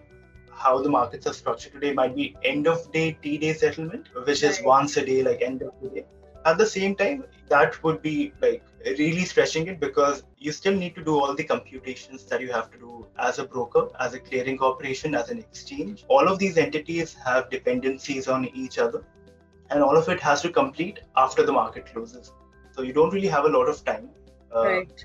how 0.60 0.80
the 0.82 0.88
markets 0.88 1.26
are 1.26 1.32
structured 1.32 1.72
today 1.72 1.92
might 1.92 2.14
be 2.14 2.36
end 2.44 2.66
of 2.66 2.90
day 2.92 3.12
T 3.22 3.38
day 3.38 3.52
settlement, 3.54 4.08
which 4.26 4.42
is 4.42 4.60
once 4.62 4.96
a 4.96 5.04
day, 5.04 5.22
like 5.22 5.40
end 5.42 5.62
of 5.62 5.72
the 5.82 5.88
day. 5.88 6.04
At 6.44 6.58
the 6.58 6.66
same 6.66 6.94
time, 6.96 7.24
that 7.48 7.82
would 7.82 8.00
be 8.02 8.32
like 8.40 8.62
really 8.98 9.24
stretching 9.24 9.66
it 9.68 9.80
because 9.80 10.22
you 10.38 10.52
still 10.52 10.74
need 10.74 10.94
to 10.96 11.04
do 11.04 11.18
all 11.18 11.34
the 11.34 11.44
computations 11.44 12.24
that 12.26 12.40
you 12.40 12.52
have 12.52 12.70
to 12.72 12.78
do 12.78 13.06
as 13.18 13.38
a 13.38 13.44
broker, 13.44 13.88
as 13.98 14.14
a 14.14 14.20
clearing 14.20 14.58
corporation, 14.58 15.14
as 15.14 15.30
an 15.30 15.38
exchange. 15.38 16.04
All 16.08 16.28
of 16.28 16.38
these 16.38 16.56
entities 16.56 17.14
have 17.26 17.50
dependencies 17.50 18.28
on 18.28 18.46
each 18.64 18.78
other, 18.78 19.04
and 19.70 19.82
all 19.82 19.96
of 19.96 20.08
it 20.08 20.20
has 20.20 20.42
to 20.42 20.50
complete 20.50 21.00
after 21.16 21.44
the 21.44 21.52
market 21.52 21.86
closes. 21.86 22.32
So 22.72 22.82
you 22.82 22.92
don't 22.92 23.12
really 23.12 23.28
have 23.28 23.44
a 23.44 23.54
lot 23.58 23.68
of 23.68 23.84
time. 23.84 24.10
Uh, 24.54 24.68
right. 24.68 25.04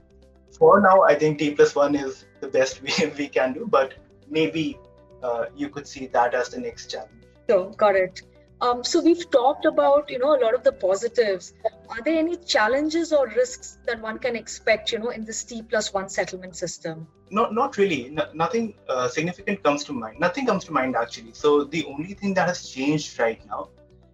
For 0.58 0.82
now, 0.82 1.04
I 1.04 1.16
think 1.16 1.40
T 1.40 1.52
plus 1.52 1.76
one 1.76 1.96
is 1.96 2.26
the 2.42 2.48
best 2.48 2.82
we, 2.88 2.92
we 3.18 3.28
can 3.28 3.54
do, 3.54 3.68
but 3.70 3.96
maybe 4.30 4.78
uh, 5.26 5.46
you 5.56 5.70
could 5.70 5.88
see 5.88 6.08
that 6.18 6.34
as 6.34 6.50
the 6.50 6.60
next 6.60 6.92
challenge. 6.92 7.24
So, 7.50 7.70
got 7.84 7.96
it. 7.96 8.22
Um, 8.62 8.84
so 8.84 9.02
we've 9.02 9.30
talked 9.32 9.66
about 9.66 10.10
you 10.10 10.18
know 10.20 10.36
a 10.36 10.40
lot 10.44 10.54
of 10.56 10.64
the 10.64 10.72
positives. 10.72 11.54
Are 11.90 12.02
there 12.04 12.18
any 12.18 12.38
challenges 12.38 13.12
or 13.12 13.28
risks 13.28 13.78
that 13.86 14.02
one 14.02 14.18
can 14.18 14.36
expect 14.36 14.92
you 14.92 15.00
know 15.00 15.10
in 15.10 15.26
this 15.26 15.44
T 15.44 15.62
plus 15.62 15.94
one 15.94 16.08
settlement 16.10 16.56
system? 16.56 17.08
Not 17.30 17.54
not 17.54 17.78
really. 17.78 18.10
No, 18.10 18.28
nothing 18.34 18.74
uh, 18.88 19.08
significant 19.10 19.62
comes 19.64 19.84
to 19.86 19.94
mind. 19.94 20.20
Nothing 20.20 20.46
comes 20.46 20.64
to 20.66 20.72
mind 20.72 20.96
actually. 20.96 21.34
So 21.34 21.66
the 21.66 21.84
only 21.86 22.14
thing 22.14 22.34
that 22.36 22.48
has 22.48 22.70
changed 22.70 23.20
right 23.20 23.46
now 23.46 23.70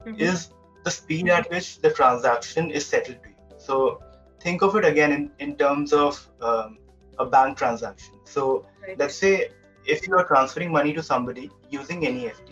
mm-hmm. 0.05 0.19
is 0.19 0.49
the 0.83 0.91
speed 0.91 1.29
at 1.29 1.49
which 1.51 1.79
the 1.79 1.91
transaction 1.91 2.71
is 2.71 2.85
settled 2.85 3.21
to 3.23 3.29
you. 3.29 3.35
So 3.59 4.01
think 4.41 4.63
of 4.63 4.75
it 4.75 4.85
again 4.85 5.11
in, 5.11 5.31
in 5.39 5.55
terms 5.55 5.93
of 5.93 6.27
um, 6.41 6.79
a 7.19 7.25
bank 7.25 7.57
transaction. 7.57 8.15
So 8.23 8.65
right. 8.81 8.97
let's 8.97 9.15
say 9.15 9.51
if 9.85 10.07
you 10.07 10.15
are 10.15 10.25
transferring 10.25 10.71
money 10.71 10.93
to 10.93 11.03
somebody 11.03 11.49
using 11.69 12.01
NEFT, 12.01 12.51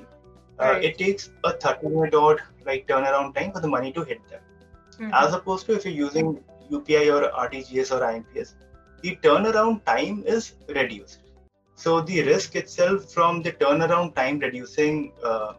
uh, 0.60 0.66
right. 0.66 0.84
it 0.84 0.98
takes 0.98 1.32
a 1.44 1.54
30 1.54 1.88
minute 1.88 2.14
odd 2.14 2.42
like 2.66 2.88
turnaround 2.88 3.36
time 3.36 3.52
for 3.52 3.60
the 3.60 3.68
money 3.68 3.92
to 3.94 4.04
hit 4.04 4.28
them. 4.30 4.42
Mm-hmm. 4.94 5.14
As 5.14 5.34
opposed 5.34 5.66
to 5.68 5.74
if 5.74 5.86
you're 5.86 5.94
using 5.94 6.44
UPI 6.72 7.14
or 7.14 7.32
RTGS 7.48 7.92
or 7.96 8.02
IMPS, 8.02 8.56
the 9.02 9.18
turnaround 9.24 9.84
time 9.86 10.24
is 10.26 10.54
reduced. 10.68 11.20
So 11.76 12.02
the 12.02 12.24
risk 12.24 12.56
itself 12.56 13.12
from 13.14 13.42
the 13.42 13.54
turnaround 13.54 14.16
time 14.16 14.40
reducing 14.40 15.14
uh, 15.24 15.54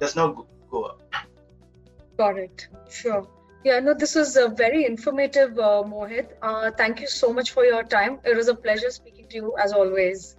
does 0.00 0.16
not 0.16 0.44
go 0.70 0.82
up. 0.82 1.00
Got 2.18 2.38
it. 2.38 2.66
Sure. 2.90 3.28
Yeah, 3.64 3.78
no, 3.78 3.94
this 3.94 4.16
was 4.16 4.36
a 4.36 4.48
very 4.48 4.84
informative, 4.84 5.56
uh, 5.56 5.84
Mohit. 5.86 6.30
Uh, 6.42 6.72
thank 6.76 7.00
you 7.00 7.06
so 7.06 7.32
much 7.32 7.52
for 7.52 7.64
your 7.64 7.84
time. 7.84 8.18
It 8.24 8.36
was 8.36 8.48
a 8.48 8.54
pleasure 8.56 8.90
speaking 8.90 9.28
to 9.28 9.36
you 9.36 9.54
as 9.56 9.72
always. 9.72 10.36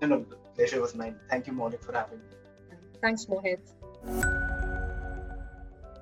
No, 0.00 0.08
no, 0.08 0.24
the 0.28 0.36
pleasure 0.54 0.80
was 0.80 0.94
mine. 0.94 1.16
Thank 1.28 1.46
you, 1.46 1.52
Maulik, 1.52 1.84
for 1.84 1.92
having 1.92 2.18
me. 2.18 2.24
Thanks, 3.02 3.26
Mohit. 3.26 3.60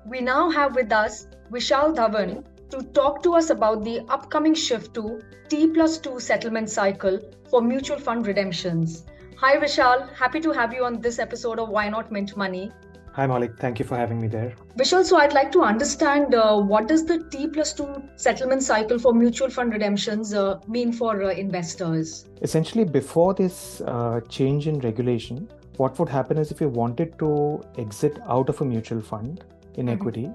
We 0.05 0.21
now 0.21 0.49
have 0.49 0.75
with 0.75 0.91
us 0.91 1.27
Vishal 1.51 1.95
Dhawan 1.95 2.45
to 2.69 2.81
talk 2.93 3.21
to 3.23 3.35
us 3.35 3.49
about 3.49 3.83
the 3.83 3.99
upcoming 4.09 4.53
shift 4.53 4.93
to 4.93 5.21
T 5.49 5.67
plus 5.67 5.97
2 5.97 6.19
settlement 6.19 6.69
cycle 6.69 7.19
for 7.49 7.61
mutual 7.61 7.99
fund 7.99 8.25
redemptions. 8.25 9.05
Hi, 9.37 9.57
Vishal. 9.57 10.13
Happy 10.13 10.39
to 10.41 10.51
have 10.51 10.73
you 10.73 10.85
on 10.85 11.01
this 11.01 11.19
episode 11.19 11.59
of 11.59 11.69
Why 11.69 11.89
Not 11.89 12.11
Mint 12.11 12.35
Money. 12.37 12.71
Hi, 13.19 13.27
Maulik. 13.27 13.59
Thank 13.59 13.79
you 13.79 13.83
for 13.83 13.97
having 13.97 14.21
me 14.21 14.29
there. 14.29 14.53
Vishal, 14.77 15.03
so 15.03 15.17
I'd 15.17 15.33
like 15.33 15.51
to 15.51 15.61
understand 15.61 16.33
uh, 16.33 16.57
what 16.57 16.87
does 16.87 17.03
the 17.03 17.21
T 17.29 17.47
plus 17.47 17.73
2 17.73 18.01
settlement 18.15 18.63
cycle 18.63 18.97
for 18.97 19.13
mutual 19.13 19.49
fund 19.49 19.73
redemptions 19.73 20.33
uh, 20.33 20.57
mean 20.69 20.93
for 20.93 21.21
uh, 21.23 21.31
investors? 21.31 22.29
Essentially, 22.41 22.85
before 22.85 23.33
this 23.33 23.81
uh, 23.81 24.21
change 24.29 24.67
in 24.67 24.79
regulation, 24.79 25.49
what 25.75 25.99
would 25.99 26.07
happen 26.07 26.37
is 26.37 26.49
if 26.49 26.61
you 26.61 26.69
wanted 26.69 27.19
to 27.19 27.61
exit 27.77 28.19
out 28.25 28.47
of 28.47 28.61
a 28.61 28.63
mutual 28.63 29.01
fund 29.01 29.43
in 29.73 29.87
mm-hmm. 29.87 29.95
equity, 29.95 30.29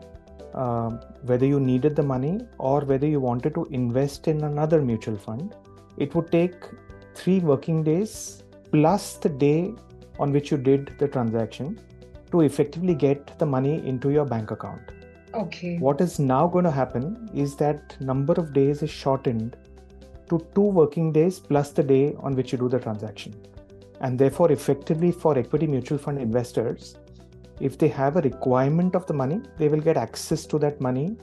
um, 0.52 1.00
whether 1.22 1.46
you 1.46 1.58
needed 1.58 1.96
the 1.96 2.02
money 2.02 2.38
or 2.58 2.82
whether 2.82 3.06
you 3.06 3.18
wanted 3.18 3.54
to 3.54 3.64
invest 3.70 4.28
in 4.28 4.44
another 4.44 4.82
mutual 4.82 5.16
fund, 5.16 5.54
it 5.96 6.14
would 6.14 6.30
take 6.30 6.56
three 7.14 7.38
working 7.38 7.82
days 7.82 8.42
plus 8.72 9.14
the 9.14 9.30
day 9.30 9.72
on 10.18 10.32
which 10.32 10.50
you 10.50 10.58
did 10.58 10.94
the 10.98 11.08
transaction 11.08 11.80
to 12.34 12.40
effectively 12.40 12.94
get 12.94 13.38
the 13.38 13.46
money 13.46 13.74
into 13.86 14.10
your 14.10 14.24
bank 14.24 14.50
account. 14.50 14.90
Okay. 15.34 15.78
What 15.78 16.00
is 16.00 16.18
now 16.18 16.46
going 16.48 16.64
to 16.64 16.70
happen 16.70 17.30
is 17.32 17.56
that 17.56 18.00
number 18.00 18.32
of 18.34 18.52
days 18.52 18.82
is 18.82 18.90
shortened 18.90 19.56
to 20.28 20.44
two 20.54 20.68
working 20.80 21.12
days 21.12 21.38
plus 21.38 21.70
the 21.70 21.82
day 21.82 22.14
on 22.18 22.34
which 22.34 22.50
you 22.52 22.58
do 22.58 22.68
the 22.68 22.80
transaction. 22.80 23.34
And 24.00 24.18
therefore, 24.18 24.50
effectively, 24.50 25.12
for 25.12 25.38
equity 25.38 25.68
mutual 25.68 25.98
fund 25.98 26.18
investors, 26.18 26.96
if 27.60 27.78
they 27.78 27.88
have 27.88 28.16
a 28.16 28.20
requirement 28.22 28.96
of 28.96 29.06
the 29.06 29.14
money, 29.14 29.40
they 29.58 29.68
will 29.68 29.80
get 29.80 29.96
access 29.96 30.44
to 30.46 30.58
that 30.58 30.80
money 30.80 31.16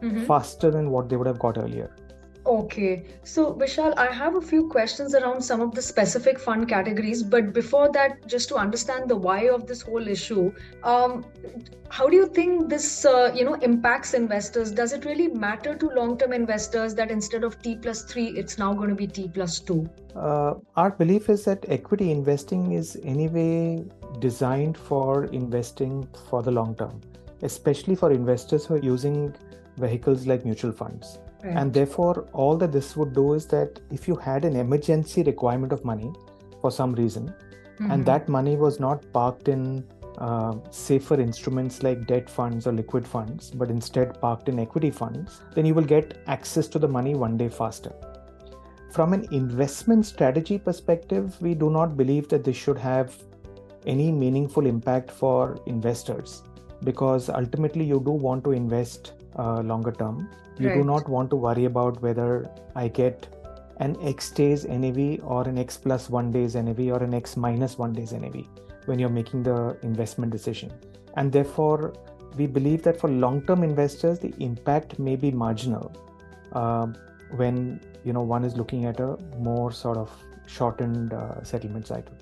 mm-hmm. 0.00 0.24
faster 0.26 0.70
than 0.70 0.90
what 0.90 1.08
they 1.08 1.16
would 1.16 1.26
have 1.26 1.40
got 1.40 1.58
earlier. 1.58 1.90
Okay. 2.52 3.04
So, 3.24 3.54
Vishal, 3.54 3.94
I 3.96 4.12
have 4.12 4.34
a 4.34 4.40
few 4.40 4.68
questions 4.68 5.14
around 5.14 5.40
some 5.40 5.62
of 5.62 5.74
the 5.74 5.80
specific 5.80 6.38
fund 6.38 6.68
categories. 6.68 7.22
But 7.22 7.54
before 7.54 7.90
that, 7.92 8.26
just 8.26 8.50
to 8.50 8.56
understand 8.56 9.08
the 9.08 9.16
why 9.16 9.48
of 9.48 9.66
this 9.66 9.80
whole 9.80 10.06
issue, 10.06 10.52
um, 10.84 11.24
how 11.88 12.08
do 12.08 12.16
you 12.16 12.26
think 12.26 12.68
this, 12.68 13.06
uh, 13.06 13.32
you 13.34 13.46
know, 13.46 13.54
impacts 13.54 14.12
investors? 14.12 14.70
Does 14.70 14.92
it 14.92 15.06
really 15.06 15.28
matter 15.28 15.74
to 15.74 15.88
long-term 16.00 16.34
investors 16.34 16.94
that 16.96 17.10
instead 17.10 17.42
of 17.42 17.62
T 17.62 17.76
plus 17.76 18.02
three, 18.02 18.28
it's 18.42 18.58
now 18.58 18.74
going 18.74 18.90
to 18.90 18.94
be 18.94 19.06
T 19.06 19.28
plus 19.32 19.58
two? 19.58 19.88
Uh, 20.14 20.54
our 20.76 20.90
belief 20.90 21.30
is 21.30 21.46
that 21.46 21.64
equity 21.68 22.10
investing 22.10 22.72
is 22.72 22.98
anyway 23.02 23.82
designed 24.18 24.76
for 24.76 25.24
investing 25.26 26.06
for 26.28 26.42
the 26.42 26.50
long 26.50 26.74
term, 26.74 27.00
especially 27.40 27.94
for 27.94 28.12
investors 28.12 28.66
who 28.66 28.74
are 28.74 28.86
using 28.92 29.34
vehicles 29.78 30.26
like 30.26 30.44
mutual 30.44 30.72
funds. 30.72 31.18
Right. 31.42 31.56
And 31.56 31.72
therefore, 31.72 32.28
all 32.32 32.56
that 32.58 32.72
this 32.72 32.96
would 32.96 33.14
do 33.14 33.32
is 33.34 33.46
that 33.46 33.80
if 33.90 34.06
you 34.06 34.14
had 34.14 34.44
an 34.44 34.56
emergency 34.56 35.22
requirement 35.22 35.72
of 35.72 35.84
money 35.84 36.12
for 36.60 36.70
some 36.70 36.92
reason, 36.92 37.34
mm-hmm. 37.80 37.90
and 37.90 38.06
that 38.06 38.28
money 38.28 38.56
was 38.56 38.78
not 38.78 39.04
parked 39.12 39.48
in 39.48 39.84
uh, 40.18 40.54
safer 40.70 41.20
instruments 41.20 41.82
like 41.82 42.06
debt 42.06 42.30
funds 42.30 42.66
or 42.66 42.72
liquid 42.72 43.06
funds, 43.06 43.50
but 43.50 43.70
instead 43.70 44.20
parked 44.20 44.48
in 44.48 44.58
equity 44.58 44.90
funds, 44.90 45.40
then 45.54 45.66
you 45.66 45.74
will 45.74 45.84
get 45.84 46.18
access 46.26 46.68
to 46.68 46.78
the 46.78 46.88
money 46.88 47.14
one 47.14 47.36
day 47.36 47.48
faster. 47.48 47.92
from 48.92 49.14
an 49.14 49.26
investment 49.32 50.04
strategy 50.04 50.58
perspective, 50.58 51.40
we 51.40 51.54
do 51.54 51.70
not 51.70 51.96
believe 51.96 52.28
that 52.28 52.44
this 52.44 52.56
should 52.56 52.76
have 52.76 53.16
any 53.86 54.12
meaningful 54.12 54.66
impact 54.66 55.10
for 55.10 55.58
investors 55.66 56.42
because 56.84 57.30
ultimately 57.30 57.84
you 57.84 58.00
do 58.04 58.10
want 58.10 58.44
to 58.44 58.52
invest 58.52 59.14
uh, 59.36 59.60
longer 59.60 59.92
term. 59.92 60.28
You 60.58 60.68
right. 60.68 60.78
do 60.78 60.84
not 60.84 61.08
want 61.08 61.30
to 61.30 61.36
worry 61.36 61.64
about 61.64 62.00
whether 62.02 62.50
I 62.74 62.88
get 62.88 63.26
an 63.78 63.96
X 64.02 64.30
days 64.30 64.64
NAV 64.64 65.20
or 65.24 65.48
an 65.48 65.58
X 65.58 65.76
plus 65.76 66.08
one 66.10 66.30
days 66.30 66.54
NAV 66.54 66.80
or 66.80 67.02
an 67.02 67.14
X 67.14 67.36
minus 67.36 67.78
one 67.78 67.92
days 67.92 68.12
NAV 68.12 68.44
when 68.86 68.98
you're 68.98 69.16
making 69.20 69.42
the 69.42 69.76
investment 69.82 70.32
decision. 70.32 70.70
And 71.16 71.32
therefore, 71.32 71.94
we 72.36 72.46
believe 72.46 72.82
that 72.82 72.98
for 72.98 73.08
long 73.08 73.42
term 73.42 73.62
investors, 73.62 74.18
the 74.18 74.34
impact 74.38 74.98
may 74.98 75.16
be 75.16 75.30
marginal 75.30 75.92
uh, 76.52 76.86
when 77.36 77.80
you 78.04 78.12
know 78.12 78.22
one 78.22 78.44
is 78.44 78.56
looking 78.56 78.84
at 78.86 79.00
a 79.00 79.16
more 79.38 79.72
sort 79.72 79.98
of 79.98 80.10
shortened 80.46 81.12
uh, 81.12 81.42
settlement 81.42 81.86
cycle. 81.86 82.14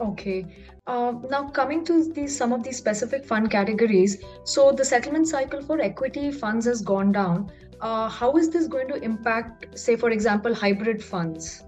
Okay. 0.00 0.46
Uh, 0.88 1.12
now 1.28 1.46
coming 1.50 1.84
to 1.84 2.26
some 2.26 2.50
of 2.50 2.62
these 2.64 2.78
specific 2.78 3.22
fund 3.22 3.50
categories. 3.50 4.24
So 4.44 4.72
the 4.72 4.86
settlement 4.86 5.28
cycle 5.28 5.60
for 5.60 5.78
equity 5.82 6.32
funds 6.32 6.64
has 6.64 6.80
gone 6.80 7.12
down. 7.12 7.52
Uh, 7.82 8.08
how 8.08 8.38
is 8.38 8.48
this 8.48 8.66
going 8.66 8.88
to 8.88 8.94
impact, 8.94 9.78
say, 9.78 9.96
for 9.96 10.10
example, 10.10 10.54
hybrid 10.54 11.04
funds? 11.04 11.62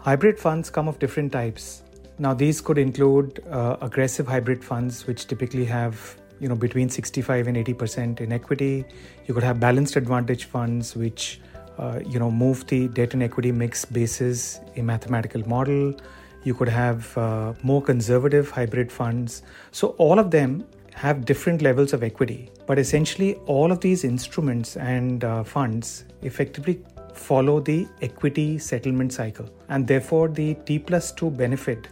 Hybrid 0.00 0.38
funds 0.38 0.68
come 0.68 0.86
of 0.86 0.98
different 0.98 1.32
types. 1.32 1.82
Now 2.18 2.34
these 2.34 2.60
could 2.60 2.76
include 2.76 3.42
uh, 3.50 3.78
aggressive 3.80 4.26
hybrid 4.26 4.62
funds, 4.62 5.06
which 5.06 5.26
typically 5.26 5.64
have 5.64 6.16
you 6.40 6.48
know 6.48 6.54
between 6.54 6.90
65 6.90 7.46
and 7.46 7.56
80 7.56 7.72
percent 7.72 8.20
in 8.20 8.32
equity. 8.32 8.84
You 9.26 9.32
could 9.32 9.42
have 9.42 9.58
balanced 9.58 9.96
advantage 9.96 10.44
funds, 10.44 10.94
which 10.94 11.40
uh, 11.78 12.00
you 12.06 12.18
know 12.18 12.30
move 12.30 12.66
the 12.66 12.88
debt 12.88 13.14
and 13.14 13.22
equity 13.22 13.50
mix 13.50 13.86
basis 13.86 14.60
a 14.76 14.82
mathematical 14.82 15.48
model 15.48 15.94
you 16.44 16.54
could 16.54 16.68
have 16.68 17.16
uh, 17.18 17.52
more 17.62 17.82
conservative 17.82 18.50
hybrid 18.50 18.90
funds. 18.90 19.42
So, 19.72 19.88
all 19.98 20.18
of 20.18 20.30
them 20.30 20.66
have 20.94 21.24
different 21.24 21.62
levels 21.62 21.92
of 21.92 22.02
equity, 22.02 22.50
but 22.66 22.78
essentially, 22.78 23.34
all 23.46 23.72
of 23.72 23.80
these 23.80 24.04
instruments 24.04 24.76
and 24.76 25.24
uh, 25.24 25.44
funds 25.44 26.04
effectively 26.22 26.82
follow 27.14 27.60
the 27.60 27.86
equity 28.02 28.58
settlement 28.58 29.12
cycle, 29.12 29.48
and 29.68 29.86
therefore, 29.86 30.28
the 30.28 30.54
T 30.66 30.78
plus 30.78 31.12
2 31.12 31.30
benefit. 31.30 31.88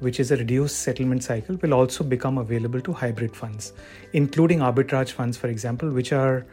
Which 0.00 0.20
is 0.20 0.30
a 0.30 0.36
reduced 0.36 0.80
settlement 0.80 1.24
cycle, 1.24 1.56
will 1.62 1.72
also 1.72 2.04
become 2.04 2.36
available 2.36 2.82
to 2.82 2.92
hybrid 2.92 3.34
funds, 3.34 3.72
including 4.12 4.58
arbitrage 4.58 5.12
funds, 5.12 5.38
for 5.38 5.48
example, 5.48 5.88
which 5.88 6.12
are 6.12 6.44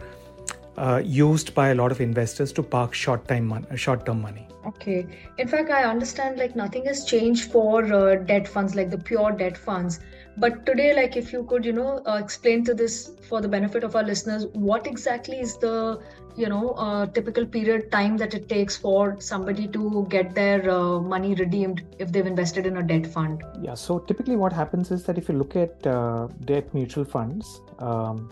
uh, 0.78 1.02
used 1.04 1.54
by 1.54 1.70
a 1.70 1.76
lot 1.76 1.92
of 1.92 2.02
investors 2.02 2.52
to 2.54 2.64
park 2.64 2.94
short 2.94 3.28
time 3.28 3.48
mon- 3.48 3.68
short 3.76 4.06
term 4.06 4.22
money. 4.22 4.48
Okay. 4.66 5.06
In 5.38 5.48
fact 5.48 5.70
i 5.70 5.84
understand 5.84 6.38
like 6.38 6.56
nothing 6.56 6.86
has 6.86 7.06
changed 7.06 7.52
for 7.52 7.84
uh, 7.94 8.16
debt 8.16 8.48
funds 8.48 8.76
like 8.76 8.90
the 8.90 8.98
pure 8.98 9.32
debt 9.32 9.58
funds. 9.58 10.00
But 10.38 10.66
today 10.66 10.96
like 10.96 11.16
if 11.16 11.32
you 11.32 11.44
could 11.44 11.66
you 11.66 11.74
know 11.74 12.02
uh, 12.08 12.20
explain 12.24 12.64
to 12.66 12.74
this 12.74 13.12
for 13.30 13.42
the 13.42 13.48
benefit 13.48 13.84
of 13.84 13.96
our 13.96 14.04
listeners 14.04 14.48
what 14.54 14.88
exactly 14.88 15.40
is 15.40 15.58
the 15.58 16.02
you 16.36 16.50
know 16.50 16.70
uh, 16.72 17.06
typical 17.06 17.46
period 17.46 17.92
time 17.92 18.18
that 18.18 18.34
it 18.34 18.50
takes 18.50 18.76
for 18.76 19.18
somebody 19.20 19.68
to 19.68 20.08
get 20.10 20.34
their 20.34 20.70
uh, 20.70 21.00
money 21.00 21.36
redeemed 21.36 21.84
if 22.00 22.12
they've 22.12 22.26
invested 22.26 22.66
in 22.66 22.78
a 22.78 22.84
debt 22.84 23.06
fund? 23.06 23.44
Yeah. 23.62 23.76
So 23.76 24.00
typically 24.00 24.36
what 24.36 24.54
happens 24.54 24.92
is 24.92 25.04
that 25.04 25.18
if 25.18 25.30
you 25.30 25.36
look 25.36 25.56
at 25.56 25.86
uh, 25.86 26.28
debt 26.46 26.74
mutual 26.74 27.06
funds 27.06 27.62
um, 27.80 28.32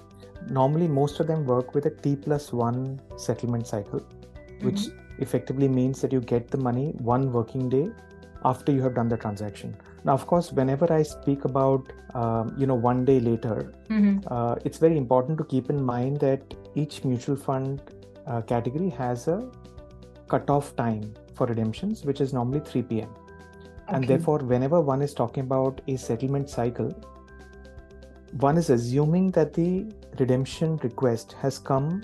normally 0.49 0.87
most 0.87 1.19
of 1.19 1.27
them 1.27 1.45
work 1.45 1.73
with 1.73 1.85
a 1.85 1.89
T 1.89 2.15
plus 2.15 2.51
one 2.51 2.99
settlement 3.17 3.67
cycle, 3.67 4.05
which 4.61 4.81
mm-hmm. 4.81 5.21
effectively 5.21 5.67
means 5.67 6.01
that 6.01 6.11
you 6.11 6.21
get 6.21 6.49
the 6.49 6.57
money 6.57 6.93
one 6.99 7.31
working 7.31 7.69
day 7.69 7.89
after 8.43 8.71
you 8.71 8.81
have 8.81 8.95
done 8.95 9.07
the 9.07 9.17
transaction. 9.17 9.75
Now, 10.03 10.13
of 10.13 10.25
course, 10.25 10.51
whenever 10.51 10.91
I 10.91 11.03
speak 11.03 11.45
about 11.45 11.93
um, 12.13 12.55
you 12.57 12.65
know 12.65 12.75
one 12.75 13.05
day 13.05 13.19
later, 13.19 13.73
mm-hmm. 13.89 14.19
uh, 14.27 14.55
it's 14.65 14.77
very 14.77 14.97
important 14.97 15.37
to 15.37 15.43
keep 15.43 15.69
in 15.69 15.83
mind 15.83 16.19
that 16.21 16.53
each 16.75 17.03
mutual 17.03 17.35
fund 17.35 17.81
uh, 18.27 18.41
category 18.41 18.89
has 18.89 19.27
a 19.27 19.49
cutoff 20.27 20.75
time 20.75 21.13
for 21.35 21.45
redemptions, 21.47 22.03
which 22.03 22.21
is 22.21 22.33
normally 22.33 22.61
3 22.61 22.81
p.m. 22.83 23.09
Okay. 23.09 23.95
And 23.95 24.07
therefore, 24.07 24.39
whenever 24.39 24.79
one 24.79 25.01
is 25.01 25.13
talking 25.13 25.43
about 25.43 25.81
a 25.87 25.97
settlement 25.97 26.49
cycle, 26.49 26.91
one 28.39 28.57
is 28.57 28.69
assuming 28.69 29.31
that 29.31 29.53
the 29.53 29.85
redemption 30.19 30.77
request 30.77 31.35
has 31.41 31.57
come 31.57 32.03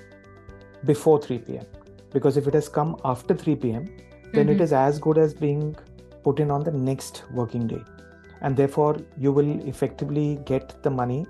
before 0.85 1.21
3 1.21 1.37
p.m. 1.39 1.65
Because 2.11 2.37
if 2.37 2.47
it 2.47 2.53
has 2.53 2.69
come 2.69 2.99
after 3.05 3.33
3 3.33 3.55
p.m., 3.55 3.85
then 4.33 4.47
mm-hmm. 4.47 4.49
it 4.55 4.61
is 4.61 4.73
as 4.73 4.99
good 4.99 5.17
as 5.17 5.33
being 5.33 5.75
put 6.23 6.39
in 6.39 6.51
on 6.51 6.63
the 6.63 6.71
next 6.71 7.23
working 7.31 7.67
day. 7.67 7.81
And 8.41 8.55
therefore, 8.55 8.97
you 9.17 9.31
will 9.31 9.67
effectively 9.67 10.39
get 10.45 10.81
the 10.83 10.89
money 10.89 11.25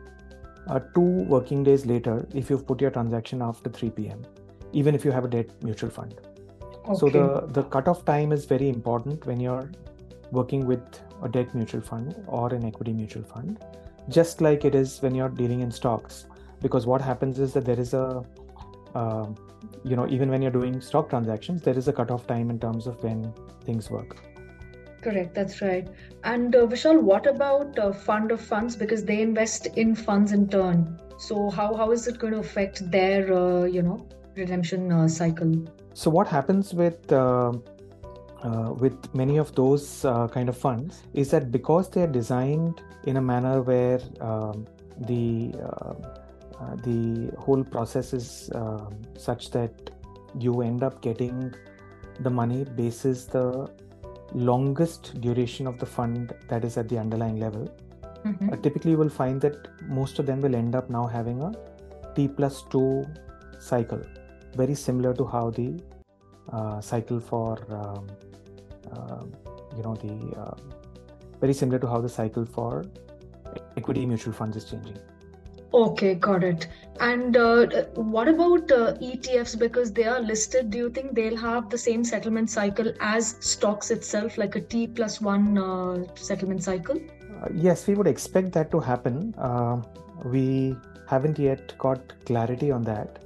uh, 0.68 0.80
two 0.94 1.24
working 1.36 1.64
days 1.64 1.86
later 1.86 2.28
if 2.34 2.50
you've 2.50 2.68
put 2.68 2.82
your 2.82 2.92
transaction 2.92 3.42
after 3.42 3.70
3 3.70 3.90
p.m., 3.92 4.26
even 4.74 4.96
if 4.96 5.06
you 5.06 5.12
have 5.12 5.26
a 5.26 5.28
debt 5.28 5.50
mutual 5.64 5.90
fund. 5.90 6.16
Okay. 6.86 6.96
So 6.96 7.10
the, 7.10 7.48
the 7.48 7.64
cutoff 7.64 8.04
time 8.06 8.32
is 8.32 8.46
very 8.46 8.70
important 8.70 9.26
when 9.26 9.40
you're 9.40 9.70
working 10.32 10.66
with 10.66 10.82
a 11.24 11.30
debt 11.30 11.54
mutual 11.56 11.82
fund 11.82 12.16
or 12.28 12.54
an 12.54 12.66
equity 12.66 12.94
mutual 12.94 13.24
fund 13.24 13.64
just 14.10 14.42
like 14.42 14.66
it 14.66 14.76
is 14.76 15.02
when 15.02 15.14
you're 15.16 15.30
dealing 15.30 15.62
in 15.62 15.72
stocks 15.72 16.26
because 16.62 16.86
what 16.86 17.02
happens 17.02 17.40
is 17.40 17.54
that 17.54 17.66
there 17.66 17.80
is 17.80 17.94
a 17.94 18.24
uh, 18.96 19.28
you 19.84 19.96
know 19.96 20.08
even 20.08 20.30
when 20.30 20.42
you're 20.42 20.52
doing 20.52 20.80
stock 20.82 21.10
transactions 21.10 21.62
there 21.62 21.78
is 21.78 21.88
a 21.88 21.94
cutoff 21.94 22.26
time 22.28 22.50
in 22.50 22.60
terms 22.60 22.88
of 22.88 23.02
when 23.04 23.34
things 23.64 23.90
work. 23.90 24.18
Correct 25.02 25.36
that's 25.36 25.62
right. 25.62 25.88
And 26.24 26.56
uh, 26.56 26.66
vishal 26.66 27.02
what 27.02 27.28
about 27.28 27.78
uh, 27.80 27.92
fund 27.94 28.32
of 28.32 28.42
funds? 28.42 28.76
Because 28.76 29.06
they 29.06 29.22
invest 29.22 29.68
in 29.78 29.96
funds 29.96 30.32
in 30.32 30.48
turn. 30.50 31.00
So 31.20 31.50
how 31.50 31.76
how 31.76 31.92
is 31.92 32.08
it 32.08 32.18
going 32.18 32.34
to 32.34 32.40
affect 32.40 32.90
their 32.92 33.34
uh, 33.34 33.66
you 33.66 33.82
know 33.82 34.08
redemption 34.36 34.92
uh, 34.92 35.08
cycle? 35.08 35.54
So 35.94 36.10
what 36.10 36.28
happens 36.28 36.74
with 36.74 37.12
uh, 38.44 38.74
with 38.74 39.14
many 39.16 39.38
of 39.38 39.54
those 39.56 40.06
uh, 40.06 40.28
kind 40.28 40.50
of 40.50 40.58
funds 40.58 41.04
is 41.14 41.32
that 41.32 41.52
because 41.52 41.90
they 41.90 42.02
are 42.02 42.14
designed 42.22 42.82
in 43.06 43.18
a 43.18 43.22
manner 43.22 43.62
where 43.62 44.00
um, 44.22 44.66
the 45.02 45.54
uh, 45.62 45.94
uh 46.60 46.76
the 46.84 47.32
whole 47.38 47.64
process 47.64 48.14
is 48.14 48.50
um, 48.56 48.96
such 49.16 49.52
that 49.52 49.92
you 50.40 50.62
end 50.62 50.84
up 50.84 51.02
getting 51.02 51.54
the 52.22 52.30
money 52.30 52.64
basis 52.64 53.26
the 53.26 53.70
longest 54.34 55.20
duration 55.22 55.68
of 55.68 55.78
the 55.80 55.86
fund 55.86 56.34
that 56.48 56.66
is 56.66 56.78
at 56.78 56.90
the 56.90 56.98
underlying 56.98 57.40
level 57.40 57.68
mm-hmm. 58.26 58.62
Typically 58.62 58.92
you 58.92 58.98
will 58.98 59.10
find 59.10 59.40
that 59.42 59.68
most 59.88 60.20
of 60.20 60.26
them 60.26 60.42
will 60.42 60.56
end 60.56 60.76
up 60.76 60.90
now 60.90 61.06
having 61.06 61.42
a 61.42 61.52
t 62.16 62.28
plus 62.28 62.64
2 62.72 63.06
cycle 63.60 64.02
very 64.56 64.76
similar 64.76 65.14
to 65.14 65.26
how 65.26 65.50
the 65.52 65.80
uh, 66.52 66.82
cycle 66.82 67.20
for 67.20 67.58
um, 67.74 68.08
you 69.78 69.84
know 69.84 69.96
the 69.96 70.16
uh, 70.40 70.56
very 71.40 71.54
similar 71.54 71.80
to 71.80 71.88
how 71.88 72.02
the 72.02 72.10
cycle 72.10 72.46
for 72.46 72.86
equity 73.76 74.06
mutual 74.06 74.34
funds 74.34 74.58
is 74.58 74.66
changing. 74.66 74.98
Okay, 75.74 76.16
got 76.16 76.44
it. 76.44 76.68
And 77.00 77.36
uh, 77.36 77.84
what 77.96 78.28
about 78.28 78.72
uh, 78.72 78.94
ETFs? 78.94 79.60
Because 79.60 79.92
they 79.92 80.06
are 80.06 80.22
listed, 80.22 80.72
do 80.72 80.78
you 80.78 80.90
think 80.90 81.14
they'll 81.14 81.38
have 81.38 81.70
the 81.70 81.78
same 81.78 82.04
settlement 82.04 82.50
cycle 82.50 82.92
as 83.00 83.36
stocks 83.42 83.92
itself, 83.92 84.38
like 84.38 84.56
a 84.56 84.62
T 84.62 84.88
plus 84.88 85.20
one 85.22 85.58
uh, 85.58 86.06
settlement 86.16 86.64
cycle? 86.64 86.96
Uh, 86.96 87.50
yes, 87.54 87.86
we 87.86 87.96
would 87.96 88.08
expect 88.08 88.54
that 88.54 88.72
to 88.72 88.80
happen. 88.80 89.34
we 90.26 90.76
haven't 91.08 91.38
yet 91.38 91.78
got 91.78 92.14
clarity 92.26 92.72
on 92.72 92.84
that, 92.84 93.20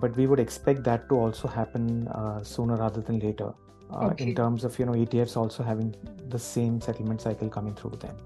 but 0.00 0.16
we 0.16 0.26
would 0.26 0.40
expect 0.40 0.82
that 0.84 1.08
to 1.08 1.14
also 1.14 1.46
happen 1.46 2.08
sooner 2.42 2.76
rather 2.76 3.00
than 3.00 3.20
later 3.20 3.48
uh, 3.48 3.69
okay. 3.92 4.24
in 4.24 4.34
terms 4.34 4.64
of 4.64 4.78
you 4.78 4.86
know 4.86 4.92
ETFs 4.92 5.36
also 5.36 5.62
having 5.62 5.94
the 6.28 6.38
same 6.38 6.80
settlement 6.80 7.20
cycle 7.20 7.48
coming 7.48 7.74
through 7.74 7.96
them. 7.96 8.16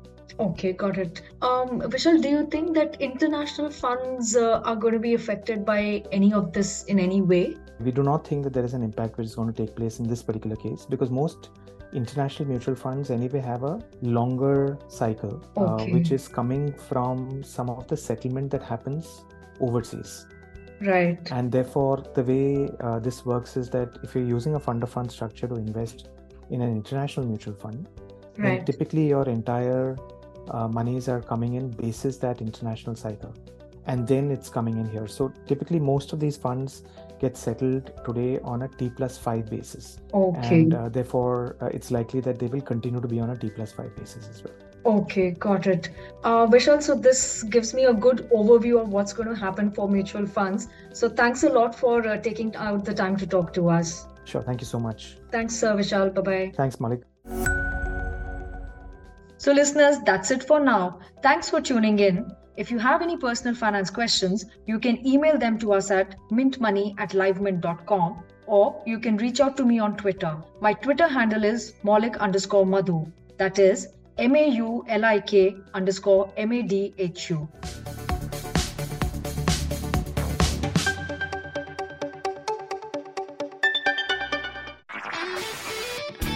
Okay, 0.40 0.72
got 0.72 0.98
it. 0.98 1.22
Um, 1.42 1.80
Vishal, 1.82 2.20
do 2.20 2.28
you 2.28 2.46
think 2.46 2.74
that 2.74 3.00
international 3.00 3.70
funds 3.70 4.34
uh, 4.34 4.60
are 4.64 4.74
going 4.74 4.94
to 4.94 4.98
be 4.98 5.14
affected 5.14 5.64
by 5.64 6.02
any 6.10 6.32
of 6.32 6.52
this 6.52 6.84
in 6.84 6.98
any 6.98 7.20
way? 7.20 7.56
We 7.78 7.92
do 7.92 8.02
not 8.02 8.26
think 8.26 8.42
that 8.44 8.52
there 8.52 8.64
is 8.64 8.74
an 8.74 8.82
impact 8.82 9.16
which 9.16 9.26
is 9.26 9.34
going 9.34 9.52
to 9.52 9.66
take 9.66 9.76
place 9.76 10.00
in 10.00 10.08
this 10.08 10.22
particular 10.22 10.56
case 10.56 10.86
because 10.88 11.10
most 11.10 11.50
international 11.92 12.48
mutual 12.48 12.74
funds 12.74 13.10
anyway 13.10 13.40
have 13.40 13.62
a 13.62 13.80
longer 14.02 14.76
cycle, 14.88 15.40
uh, 15.56 15.74
okay. 15.74 15.90
uh, 15.90 15.94
which 15.94 16.10
is 16.10 16.26
coming 16.26 16.72
from 16.72 17.42
some 17.44 17.70
of 17.70 17.86
the 17.86 17.96
settlement 17.96 18.50
that 18.50 18.62
happens 18.62 19.24
overseas. 19.60 20.26
Right. 20.84 21.18
And 21.30 21.50
therefore, 21.50 22.04
the 22.14 22.22
way 22.22 22.70
uh, 22.80 22.98
this 22.98 23.24
works 23.24 23.56
is 23.56 23.70
that 23.70 23.98
if 24.02 24.14
you're 24.14 24.24
using 24.24 24.54
a 24.54 24.60
fund 24.60 24.82
of 24.82 24.90
fund 24.90 25.10
structure 25.10 25.48
to 25.48 25.54
invest 25.54 26.08
in 26.50 26.60
an 26.60 26.70
international 26.70 27.26
mutual 27.26 27.54
fund, 27.54 27.88
right. 28.36 28.58
then 28.58 28.64
typically 28.66 29.08
your 29.08 29.26
entire 29.28 29.96
uh, 30.50 30.68
monies 30.68 31.08
are 31.08 31.20
coming 31.20 31.54
in 31.54 31.70
basis 31.70 32.18
that 32.18 32.40
international 32.40 32.94
cycle. 32.94 33.34
And 33.86 34.06
then 34.08 34.30
it's 34.30 34.48
coming 34.48 34.78
in 34.78 34.88
here. 34.88 35.06
So 35.06 35.32
typically, 35.46 35.78
most 35.78 36.12
of 36.12 36.20
these 36.20 36.36
funds 36.36 36.82
get 37.20 37.36
settled 37.36 37.92
today 38.04 38.38
on 38.40 38.62
a 38.62 38.68
T 38.68 38.90
plus 38.90 39.18
5 39.18 39.50
basis. 39.50 39.98
Okay. 40.12 40.62
And 40.62 40.74
uh, 40.74 40.88
therefore, 40.88 41.56
uh, 41.60 41.66
it's 41.66 41.90
likely 41.90 42.20
that 42.20 42.38
they 42.38 42.46
will 42.46 42.62
continue 42.62 43.00
to 43.00 43.08
be 43.08 43.20
on 43.20 43.30
a 43.30 43.36
T 43.36 43.50
plus 43.50 43.72
5 43.72 43.94
basis 43.96 44.28
as 44.28 44.42
well. 44.42 44.54
Okay, 44.86 45.30
got 45.30 45.66
it. 45.66 45.88
Uh, 46.22 46.46
Vishal, 46.46 46.82
so 46.82 46.94
this 46.94 47.42
gives 47.44 47.72
me 47.72 47.84
a 47.86 47.94
good 47.94 48.28
overview 48.30 48.80
of 48.80 48.90
what's 48.90 49.12
going 49.12 49.28
to 49.28 49.34
happen 49.34 49.70
for 49.70 49.88
mutual 49.88 50.26
funds. 50.26 50.68
So 50.92 51.08
thanks 51.08 51.42
a 51.42 51.48
lot 51.48 51.74
for 51.74 52.06
uh, 52.06 52.18
taking 52.18 52.54
out 52.56 52.84
the 52.84 52.92
time 52.92 53.16
to 53.16 53.26
talk 53.26 53.52
to 53.54 53.70
us. 53.70 54.06
Sure. 54.24 54.42
Thank 54.42 54.60
you 54.60 54.66
so 54.66 54.78
much. 54.78 55.16
Thanks, 55.30 55.62
uh, 55.62 55.74
Vishal. 55.74 56.14
Bye 56.14 56.20
bye. 56.20 56.52
Thanks, 56.56 56.76
Maulik. 56.76 57.02
So, 59.36 59.52
listeners, 59.52 59.96
that's 60.06 60.30
it 60.30 60.44
for 60.44 60.60
now. 60.60 61.00
Thanks 61.22 61.50
for 61.50 61.60
tuning 61.60 61.98
in. 61.98 62.30
If 62.56 62.70
you 62.70 62.78
have 62.78 63.02
any 63.02 63.16
personal 63.16 63.54
finance 63.54 63.90
questions, 63.90 64.46
you 64.66 64.78
can 64.78 65.06
email 65.06 65.36
them 65.36 65.58
to 65.58 65.72
us 65.72 65.90
at 65.90 66.16
mintmoney 66.30 66.94
at 66.98 67.10
livemint.com 67.10 68.22
or 68.46 68.82
you 68.86 68.98
can 69.00 69.16
reach 69.16 69.40
out 69.40 69.56
to 69.56 69.64
me 69.64 69.78
on 69.78 69.96
Twitter. 69.96 70.36
My 70.60 70.72
Twitter 70.72 71.08
handle 71.08 71.44
is 71.44 71.74
maulik 71.84 72.18
underscore 72.18 72.64
madhu. 72.64 73.06
That 73.38 73.58
is 73.58 73.88
M 74.16 74.36
A 74.36 74.48
U 74.48 74.84
L 74.88 75.04
I 75.04 75.20
K 75.20 75.56
underscore 75.74 76.32
M 76.36 76.52
A 76.52 76.62
D 76.62 76.94
H 76.98 77.30
U. 77.30 77.48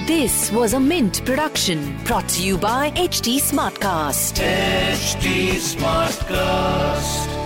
This 0.07 0.51
was 0.51 0.73
a 0.73 0.81
Mint 0.81 1.25
production 1.25 1.97
brought 2.05 2.29
to 2.31 2.43
you 2.43 2.57
by 2.59 2.91
HT 2.93 3.37
Smartcast. 3.37 4.41
HT 4.43 5.53
Smartcast. 5.77 7.38